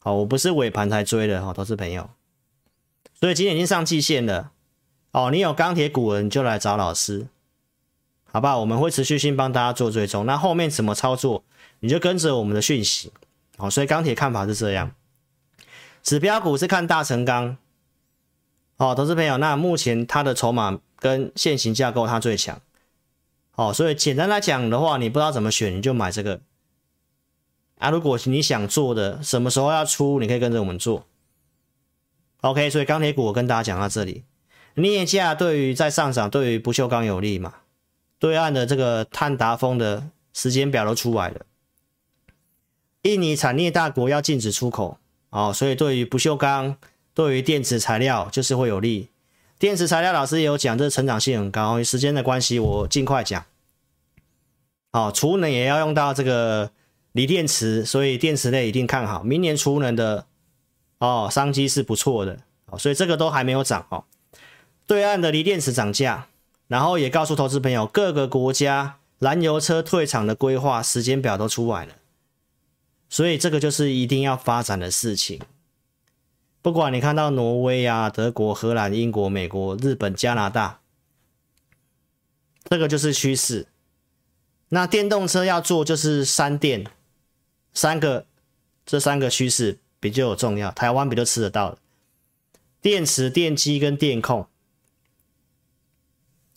[0.00, 2.10] 好，我不是尾盘才追的哈，投资朋友。
[3.18, 4.50] 所以今天已经上季线了。
[5.12, 7.26] 哦，你有钢铁股你就来找老师，
[8.30, 8.60] 好不好？
[8.60, 10.26] 我们会持续性帮大家做追踪。
[10.26, 11.42] 那后面怎么操作，
[11.80, 13.10] 你就跟着我们的讯息。
[13.56, 14.92] 好，所以钢铁看法是这样，
[16.02, 17.56] 指标股是看大成钢。
[18.76, 22.60] 哦，投资朋友，那目前它的筹码跟现行架构它最强。
[23.54, 26.40] 哦，所以简单来讲的话，你不知道怎么选，你就买这个。
[27.78, 31.06] 啊，如果你想做的，什么时候要出，你可以跟着我们做。
[32.40, 34.24] OK，所以钢铁股我跟大家讲到这里。
[34.74, 37.54] 镍价对于在上涨，对于不锈钢有利嘛？
[38.18, 41.46] 对岸的这个碳达峰的时间表都出来了，
[43.02, 44.98] 印尼产镍大国要禁止出口
[45.30, 46.76] 哦，所以对于不锈钢，
[47.14, 49.08] 对于电池材料就是会有利。
[49.58, 51.70] 电池材料老师也有讲，这成长性很高。
[51.70, 53.46] 因为时间的关系，我尽快讲。
[54.90, 56.70] 哦，储能也要用到这个
[57.12, 60.26] 锂电池，所以电池类一定看好，明年储能的
[60.98, 64.04] 哦商机是不错的哦，所以这个都还没有涨哦。
[64.86, 66.28] 对岸的锂电池涨价，
[66.66, 71.94] 然后也告诉投资朋友，各个国家燃油车退场的规划时间表都出来了，
[73.08, 75.40] 所以这个就是一定要发展的事情。
[76.64, 80.80] 不管你看到挪威啊、德国、荷兰、英国、美国、日本、加拿大，
[82.64, 83.66] 这个就是趋势。
[84.70, 86.86] 那电动车要做就是三电，
[87.74, 88.24] 三个
[88.86, 91.78] 这三个趋势比较有重要，台湾比较吃得到的，
[92.80, 94.48] 电池、电机跟电控。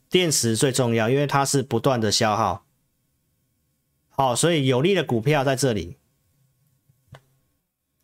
[0.10, 2.64] 电池最重要，因为它是不断的消耗。
[4.08, 5.97] 好，所以有利的股票在这里，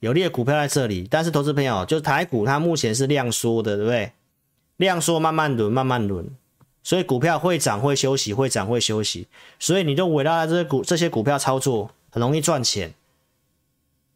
[0.03, 1.07] 有利的股票在这里。
[1.09, 4.11] 但是投资朋友，就是台股它目前是量缩的，对不对？
[4.75, 6.29] 量缩慢慢轮，慢慢轮，
[6.83, 9.27] 所以股票会涨会休息，会涨会休息。
[9.59, 12.93] 所以你就围绕在这些股这些股票操作，很容易赚钱。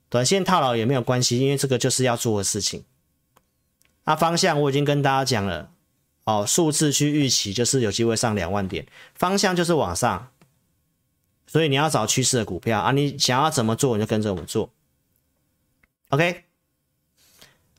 [0.10, 2.84] 短线套牢也没有关系，因为这个就是要做的事情。
[4.04, 5.70] 那方向我已经跟大家讲了。
[6.26, 8.86] 哦，数字去预期就是有机会上两万点，
[9.16, 10.28] 方向就是往上，
[11.46, 14.70] 所以你要找趋势的股票啊，你想要怎么做你就跟着我们做。
[16.10, 16.44] OK，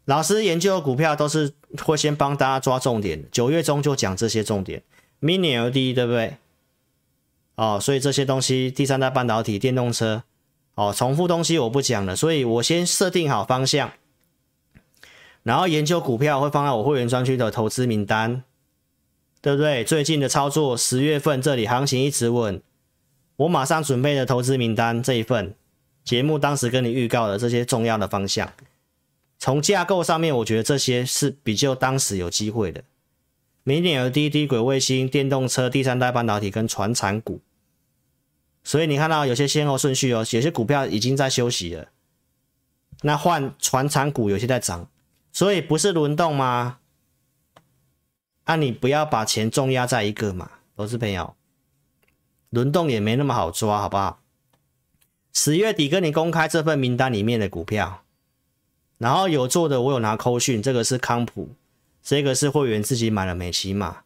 [0.05, 4.83] 老师研究的股票都是会先帮大家抓重点，九月中就讲这些重点
[5.23, 6.37] ，Mini LED 对不对？
[7.55, 10.23] 哦，所以这些东西，第三代半导体、电动车，
[10.75, 13.93] 哦，重复东西我不讲了，所以我先设定好方向，
[15.43, 18.45] 然后研究股票会放在我会员专区的投资名单，
[19.41, 19.83] 对不对？
[19.83, 22.63] 最近的操作，十月份这里行情一直稳，
[23.37, 25.55] 我马上准备的投资名单这一份
[26.09, 28.51] 节目，当时跟你预告的这些重要的方向，
[29.39, 32.83] 从架构上面，我觉得这些是比较当时有机会的。
[33.63, 37.43] 明年有低低轨卫星、电动车、第三代半导体跟传产股，
[38.65, 41.89] 所以你看到有些先后顺序哦，有些股票已经在休息了，
[43.03, 44.89] 那换传产股有些在涨，
[45.31, 46.79] 所以不是轮动吗？
[48.47, 51.37] 那、啊、你不要把钱重压在一个嘛，投资朋友，
[52.49, 54.23] 轮动也没那么好抓，好不好？
[55.41, 58.03] 十月底跟你公开这份名单里面的股票，
[58.99, 61.51] 然后有做的我有拿扣讯，这个是康普。
[62.03, 63.99] 这个是会员自己买了美琪玛，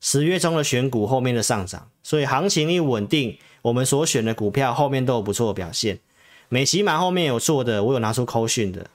[0.00, 5.98] 十月中的选股后面的上涨，所以行情一稳定，我们所选的股票后面都有不错的表现。
[6.48, 8.88] 美琪玛后面有做的，我有拿出扣讯的。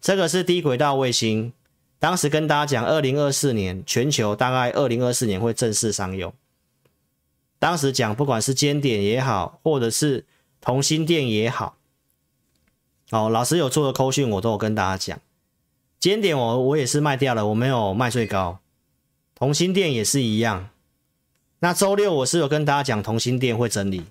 [0.00, 1.52] 这个是低轨道卫星，
[1.98, 6.32] 当时跟大家讲，二零二四年全球大概二零二四年会正式商用。
[7.58, 10.26] 当时讲，不管是尖点也好，或者是
[10.60, 11.76] 同心店也好，
[13.10, 15.20] 哦，老师有做的扣讯，我都有跟大家讲。
[15.98, 18.60] 尖点我我也是卖掉了，我没有卖最高。
[19.34, 20.68] 同心店也是一样。
[21.60, 24.04] 那周六我是有跟大家讲，同心店会整理。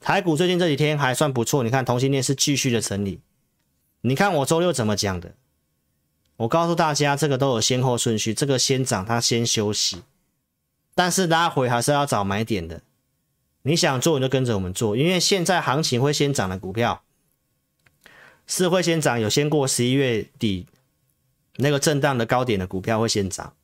[0.00, 3.20] 台股最近这几天还算不错，你看同心店是继续的整理。
[4.02, 5.34] 你看我周六怎么讲的？
[6.36, 10.02] 我告诉大家，这个都有先后顺序，这个先涨，它先休息，
[10.94, 12.82] 但是拉回还是要找买点的。
[13.62, 17.02] 你想做你就跟着我们做，因为现在行情会先涨的股票。
[18.46, 20.66] 是会先涨，有先过十一月底
[21.56, 23.54] 那个震荡的高点的股票会先涨，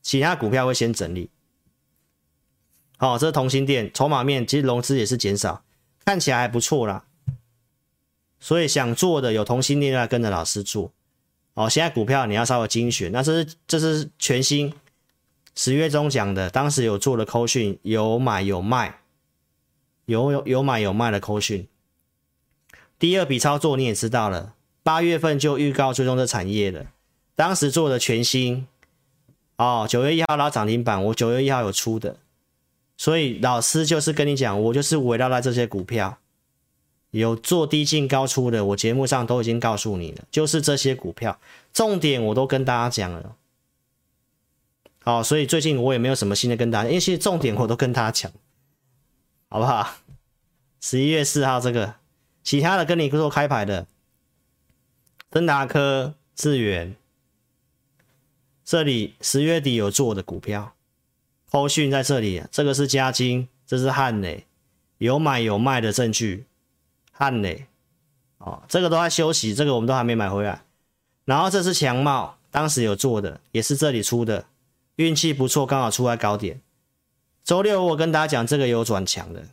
[0.00, 1.28] 其他股票会先整理。
[2.96, 5.62] 好、哦，这是同心电筹码面，其实融资也是减少，
[6.06, 7.04] 看起来还不错啦。
[8.40, 10.90] 所以想做的有同心电要跟着老师做。
[11.52, 14.72] 哦，现在股票你要稍微精选，那这是这是全新
[15.54, 19.00] 十月中讲的，当时有做的扣讯，有买有卖，
[20.06, 21.68] 有有有买有卖的扣讯。
[22.98, 26.86] 第二笔操作你也知道了，八月份就预告追踪这产业的，
[27.34, 28.66] 当时做的全新
[29.56, 32.16] 哦，九月一号拉涨停板，我九月一号有出的，
[32.96, 36.18] 所以老师就是跟你讲，我就是围绕在这些股票，
[37.10, 41.38] 有做低进高出的，我节目上都已经告诉你了，就是这些股票，
[41.72, 43.36] 重点我都跟大家讲了，
[45.04, 48.32] 哦，所以最近我也没有什么新的跟大家，因为其实重点我都跟大家讲，
[49.48, 49.94] 好不好？
[50.80, 51.94] 十一月四号这个。
[52.44, 53.86] 其他的跟你做开牌的，
[55.30, 56.96] 登达科、智原，
[58.64, 60.74] 这里十月底有做的股票，
[61.48, 64.44] 后续在这里，这个是嘉金，这是汉磊，
[64.98, 66.46] 有买有卖的证据，
[67.12, 67.68] 汉磊，
[68.38, 70.64] 哦，这个都在休息，这个我们都还没买回来。
[71.24, 74.46] 然后这是强茂，当时有做的，也是这里出的，
[74.96, 76.60] 运气不错，刚好出来高点。
[77.44, 79.44] 周六我跟大家讲，这个有转强的，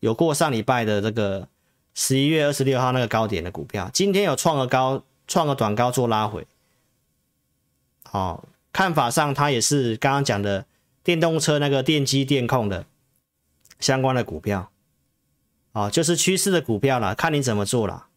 [0.00, 1.48] 有过上礼拜的这个。
[1.96, 6.44] 十一月二十六号那个高点的股票，今天有创个高，创个短高做拉回。
[8.02, 10.66] 好、哦，看法上它也是刚刚讲的
[11.04, 12.84] 电动车那个电机电控的
[13.78, 14.72] 相关的股票，
[15.70, 18.08] 哦，就是趋势的股票啦，看你怎么做啦。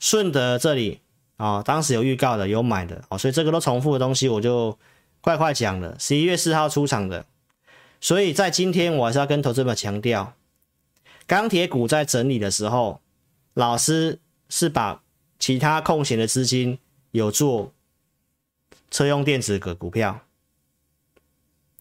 [0.00, 1.00] 顺德这里
[1.36, 4.76] 啊、哦，当时有预告的，有买的，哦，所以这个都重复的东西，我就
[5.20, 5.96] 快快讲了。
[5.98, 7.26] 十一月四号出场的，
[8.00, 10.34] 所以在今天我还是要跟投资者强调。
[11.26, 13.00] 钢铁股在整理的时候，
[13.54, 14.18] 老师
[14.48, 15.02] 是把
[15.38, 16.78] 其他空闲的资金
[17.12, 17.72] 有做
[18.90, 20.22] 车用电子的股票，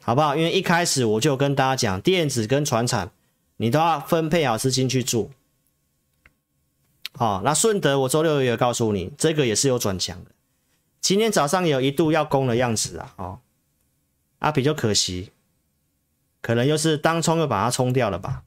[0.02, 0.36] 好不好？
[0.36, 3.12] 因为一开始我就跟大家讲，电子跟船产，
[3.58, 5.32] 你都要分配好资金去做。
[7.14, 10.32] 好，那顺德我周六也有告诉你，这个也是有转强的。
[11.02, 13.40] 今天早上有一度要攻的样子啊，哦，
[14.40, 15.32] 啊比较可惜，
[16.42, 18.44] 可能又是当冲又把它冲掉了吧。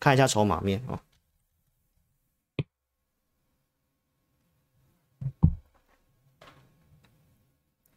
[0.00, 0.98] 看一下筹码面哦，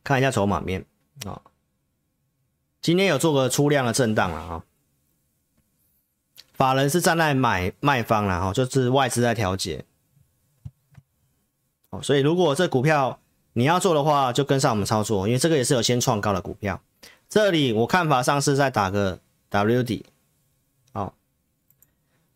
[0.03, 0.85] 看一下筹码面
[1.25, 1.41] 啊，
[2.79, 4.63] 今天有做个出量的震荡了啊，
[6.53, 9.83] 法人是站在买卖方了哈，就是外资在调节，
[11.89, 13.19] 哦，所以如果这股票
[13.57, 16.79] 你要做的话，就跟上我们操作，因为这个也是有先创高的股票，
[17.27, 20.05] 这里我看法上是在打个 W 底。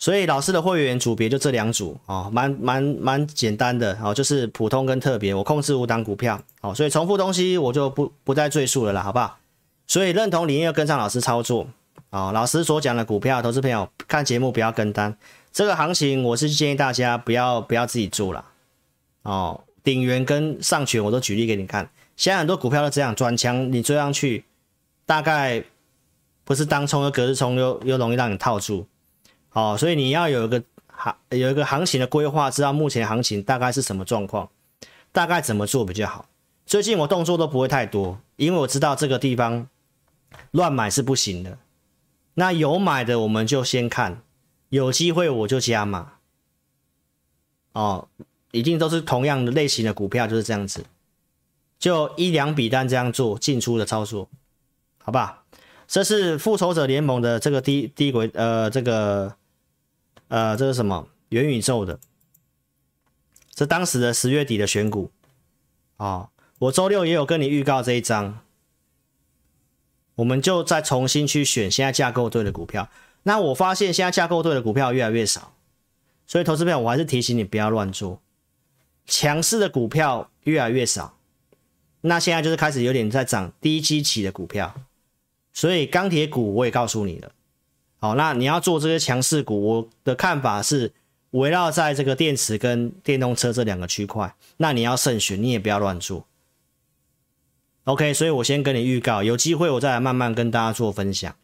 [0.02, 9.38] 所以老师的会员组别就这两组哦，蛮蛮蛮简单的哦，就是普通跟特别，我控制五档股票哦，所以重复东西我就不不再赘述了啦，好不好？
[9.88, 11.68] 所以认同理念要跟上老师操作
[12.12, 15.18] 哦，老师所讲的股票，投资朋友看节目不要跟单，
[15.52, 18.46] 这个行情我是建议大家不要不要自己做了
[19.24, 19.60] 哦。
[19.84, 24.46] 鼎元跟上诠我都举例给你看，现在很多股票都这样转强，你追上去，
[25.06, 25.64] 大概
[26.44, 28.88] 不是当冲又隔日冲又又容易让你套住
[29.54, 29.76] 哦。
[29.78, 34.50] 所以你要有一个行有一个行情的规划，知道目前行情大概是什么状况，
[35.12, 36.26] 大概怎么做比较好。
[36.66, 39.68] 最近我动作都不会太多，因为我知道这个地方
[40.52, 41.58] 乱买是不行的。
[42.36, 44.22] 那有买的我们就先看，
[44.70, 46.14] 有机会我就加码。
[47.74, 48.08] 哦，
[48.52, 50.86] 一定都是同样的类型的股票，就是这样子，
[51.78, 54.30] 就一两笔单这样做进出的操作，
[55.04, 55.44] 好吧？
[55.88, 59.36] 这是复仇者联盟的这个低低轨，呃，这个
[60.28, 61.08] 呃，这是什么？
[61.30, 62.00] 元宇宙的，
[63.54, 65.12] 这当时的十月底的选股
[65.98, 66.30] 啊。
[66.60, 68.42] 我周六也有跟你预告这一张，
[70.16, 72.90] 我们就再重新去选现在架构对的股票。
[73.24, 75.54] 那我发现现在架构对的股票越来越少，
[76.28, 78.22] 所以投资朋友，我还是提醒你不要乱做。
[79.10, 81.18] 强势的股票越来越少，
[82.02, 84.74] 那现在就是开始有点在涨低基期的股票，
[85.52, 87.32] 所以钢铁股我也告诉你了。
[87.98, 90.94] 好，那你要做这些强势股，我的看法是
[91.32, 96.26] 围绕在这个电池跟电动车这两个区块，那你要慎选，你也不要乱做。
[97.86, 101.36] OK，所以我先跟你预告，有机会我再来慢慢跟大家做分享。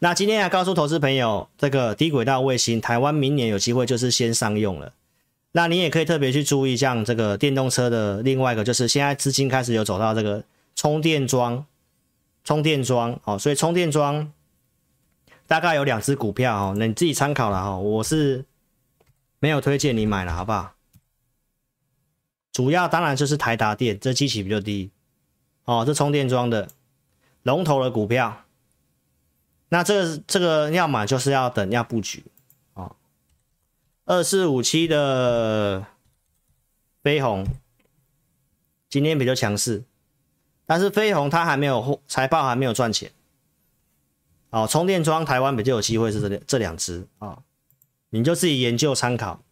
[0.00, 4.92] 那今天来告诉投资朋友，这个低轨道卫星，台湾明年有机会就是先上用了。
[5.52, 10.44] 那你也可以特别去注意，像这个电动车的另外一个，就是现在资金开始有走到这个
[10.74, 11.64] 充电桩，
[12.44, 14.32] 充电桩哦，所以充电桩
[15.46, 18.44] 大概有两只股票哦，那你自己参考了哈，我是
[19.38, 20.74] 没有推荐你买了，好不好？
[22.52, 24.90] 主要当然就是台达电，这基期比较低。
[25.64, 26.68] 哦，这充电桩的
[27.42, 28.44] 龙头的股票，
[29.68, 32.24] 那这个这个要买就是要等要布局。
[34.08, 35.84] 二四五七的
[37.02, 37.46] 飞鸿
[38.88, 39.84] 今天比较强势，
[40.64, 43.12] 但是飞鸿它还没有财报还没有赚钱。
[44.48, 47.40] 哦，充电桩台湾比较有机会是这两这两只啊，
[48.08, 49.42] 你就自己研究参考，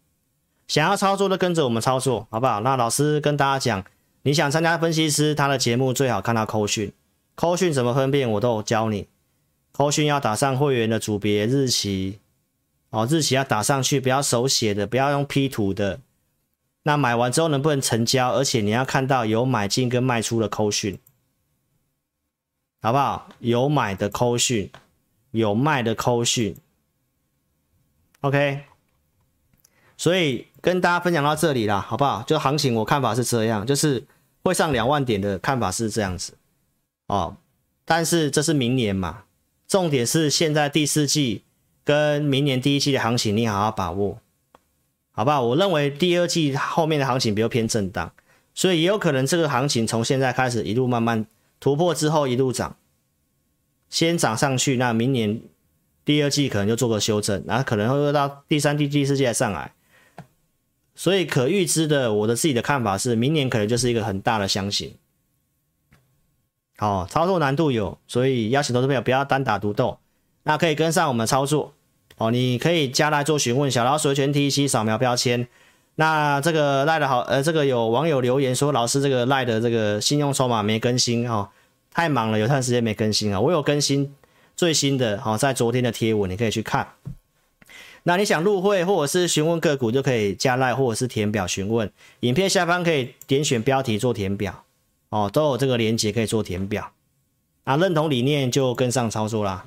[0.67, 2.61] 想要操作的跟着我们操作好不好？
[2.61, 3.85] 那老师跟大家讲。
[4.23, 6.91] 你想参加分析师他的节目，最好看到扣讯。
[7.35, 9.07] 扣讯怎么分辨，我都有教你。
[9.71, 12.19] 扣讯要打上会员的组别日期，
[12.89, 15.99] 哦，日期要打上去，不要手写的，不要用 P 图的。
[16.83, 18.31] 那买完之后能不能成交？
[18.31, 20.99] 而且你要看到有买进跟卖出的扣讯，
[22.81, 23.29] 好不好？
[23.39, 24.71] 有买的扣讯，
[25.31, 26.55] 有卖的扣讯。
[28.21, 28.63] OK。
[29.97, 32.23] 所以跟大家分享到这里啦，好不好？
[32.23, 34.05] 就行情我看法是这样，就是。
[34.43, 36.37] 会上两万点的看法是这样子
[37.07, 37.35] 哦，
[37.83, 39.25] 但是这是明年嘛，
[39.67, 41.43] 重点是现在第四季
[41.87, 44.19] 跟明年第一季的行情，你好好把握，
[45.13, 45.41] 好不好？
[45.41, 48.11] 我认为第二季后面的行情比较偏震荡，
[48.53, 51.25] 所以也有可能这个行情从现在开始一路慢慢
[51.61, 52.75] 突破之后一路涨，
[53.89, 55.39] 先涨上去，那明年
[56.03, 59.71] 第二季可能就做个修正，然后可能会到第三季、第四季再上来。
[60.93, 64.93] 所以可预知的，我的自己的看法是，明年可能就是一个很大的箱型。
[66.75, 69.99] 好，操作难度有，所以邀请投资朋友不要单打独斗，
[70.43, 71.73] 那可以跟上我们操作
[72.17, 72.29] 哦。
[72.29, 75.47] 你可以加来做询问，小老鼠全 T C 扫描标签。
[75.95, 81.49] 那这个赖的好，呃，这个有网友留言说，老师这个赖的这个信用筹码没更新哦，
[81.91, 83.39] 太忙了，有段时间没更新啊。
[83.39, 84.13] 我有更新
[84.55, 86.87] 最新的，好，在昨天的贴文你可以去看。
[88.03, 91.91] 那你想入会或者是询问个股，就可以加赖或者是填表询问。
[92.19, 94.63] 影片下方可以点选标题做填表，
[95.09, 96.91] 哦，都有这个连接可以做填表。
[97.63, 99.65] 啊，认同理念就跟上操作啦，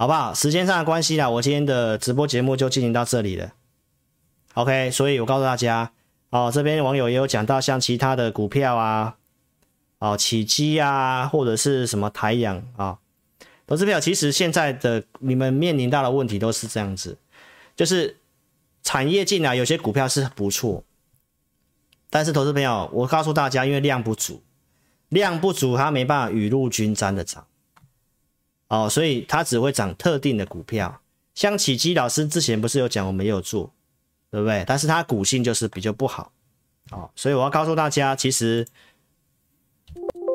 [0.00, 0.32] 好不好？
[0.32, 3.52] 时间上的关系啦，我今天的直播节目就进行到这里了。
[4.54, 5.90] OK，所以我告诉大家，
[6.30, 9.16] 哦，这边网友也有讲到像其他的股票啊，
[9.98, 12.98] 哦，起基啊，或者是什么台阳啊，
[13.66, 17.18] 投资票，其实现在的你们面临到的问题都是这样子。
[17.74, 18.18] 就是
[18.84, 20.84] 产业进来，有些股票是不错，
[22.08, 24.44] 但是投资朋友，我告诉大家，因为量不足，
[25.08, 27.47] 量不足，它没办法雨露均沾的涨，
[28.68, 31.00] 哦，所以它只会涨特定的股票。
[31.34, 33.72] 像启基老师之前不是有讲，我没有做，
[34.30, 34.64] 对不对？
[34.66, 36.32] 但是它股性就是比较不好，
[36.90, 38.66] 哦，所以我要告诉大家，其实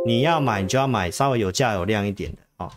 [0.05, 2.37] 你要买，你就要买稍微有价有量一点的。
[2.57, 2.71] 哦，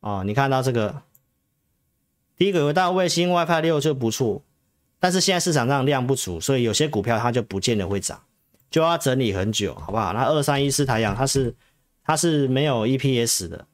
[0.00, 1.02] 哦你看到这个
[2.36, 4.42] 低轨道卫星 WiFi 六就不错，
[4.98, 8.20] 但是现在市场上量不足，所以有些股票它就不见得会涨，
[8.70, 10.14] 就要整理很久，好不好？
[10.14, 11.54] 那二三一四太阳它是
[12.04, 13.66] 它是没有 EPS 的，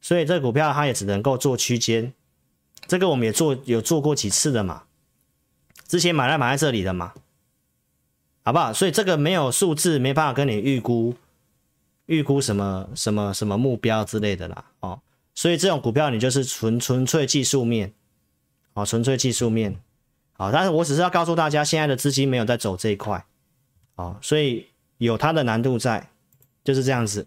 [0.00, 2.12] 所以这股票它也只能够做区间，
[2.86, 4.82] 这个我们也做有做过几次的嘛，
[5.86, 7.12] 之前买来买在这里的嘛，
[8.42, 8.72] 好不好？
[8.72, 11.14] 所以这个没有数字，没办法跟你预估，
[12.06, 15.00] 预估什么什么什么目标之类的啦，哦，
[15.34, 17.92] 所以这种股票你就是纯纯粹技术面，
[18.72, 19.78] 哦，纯粹技术面，
[20.32, 23.24] 好，但是我只是要告诉大家，现在的资金没有在走这一块，
[23.94, 24.66] 哦，所以
[24.96, 26.10] 有它的难度在，
[26.64, 27.26] 就是这样子。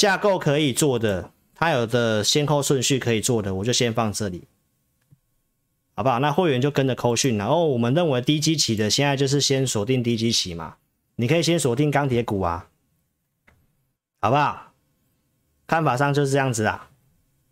[0.00, 4.44] 架构可以做的，它有的先后顺序可以做的，我就先放这里，
[5.94, 6.18] 好不好？
[6.20, 10.76] 那会员就跟着扣讯，然后我们认为低基期的，现在就是先锁定低基期嘛，
[11.16, 12.68] 你可以先锁定钢铁股啊，
[14.22, 14.72] 好不好？
[15.66, 16.88] 看法上就是这样子啊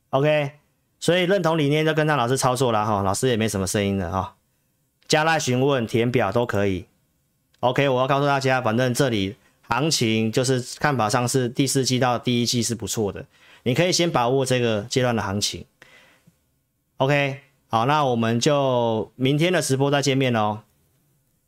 [0.09, 0.53] ，OK，
[0.99, 4.37] 所以认同理念就跟着老师操作了哈，老师也没什么声音了哈，
[5.07, 6.87] 加来询问填表都可以
[7.61, 9.37] ，OK，我要告诉大家，反正这里。
[9.69, 13.25] 行情就是看法上是第四季到第一季是不错的，
[13.63, 15.65] 你可以先把握这个阶段的行情。
[16.97, 20.61] OK，好，那我们就明天的直播再见面喽。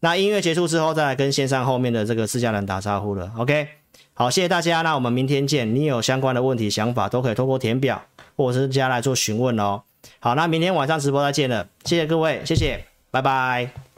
[0.01, 3.33] 那音乐结束之后再来跟线上后面的这个试驾人打招呼了。
[3.37, 3.69] OK，
[4.15, 5.75] 好，谢谢大家，那我们明天见。
[5.75, 8.03] 你有相关的问题想法都可以透过填表
[8.37, 9.83] 或者是加来做询问哦。
[10.19, 13.90] 好，那明天晚上直播再见了，谢谢各位，谢谢，拜拜。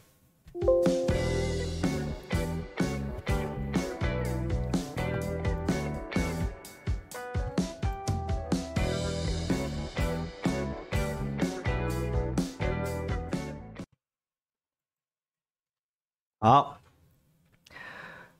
[16.44, 16.76] 好，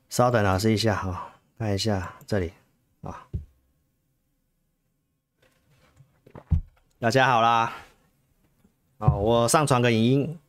[0.09, 2.53] 稍等老师一下哈，看一下这里
[3.01, 3.29] 啊。
[6.99, 7.73] 大家好啦，
[8.99, 10.41] 好，我上传个影音，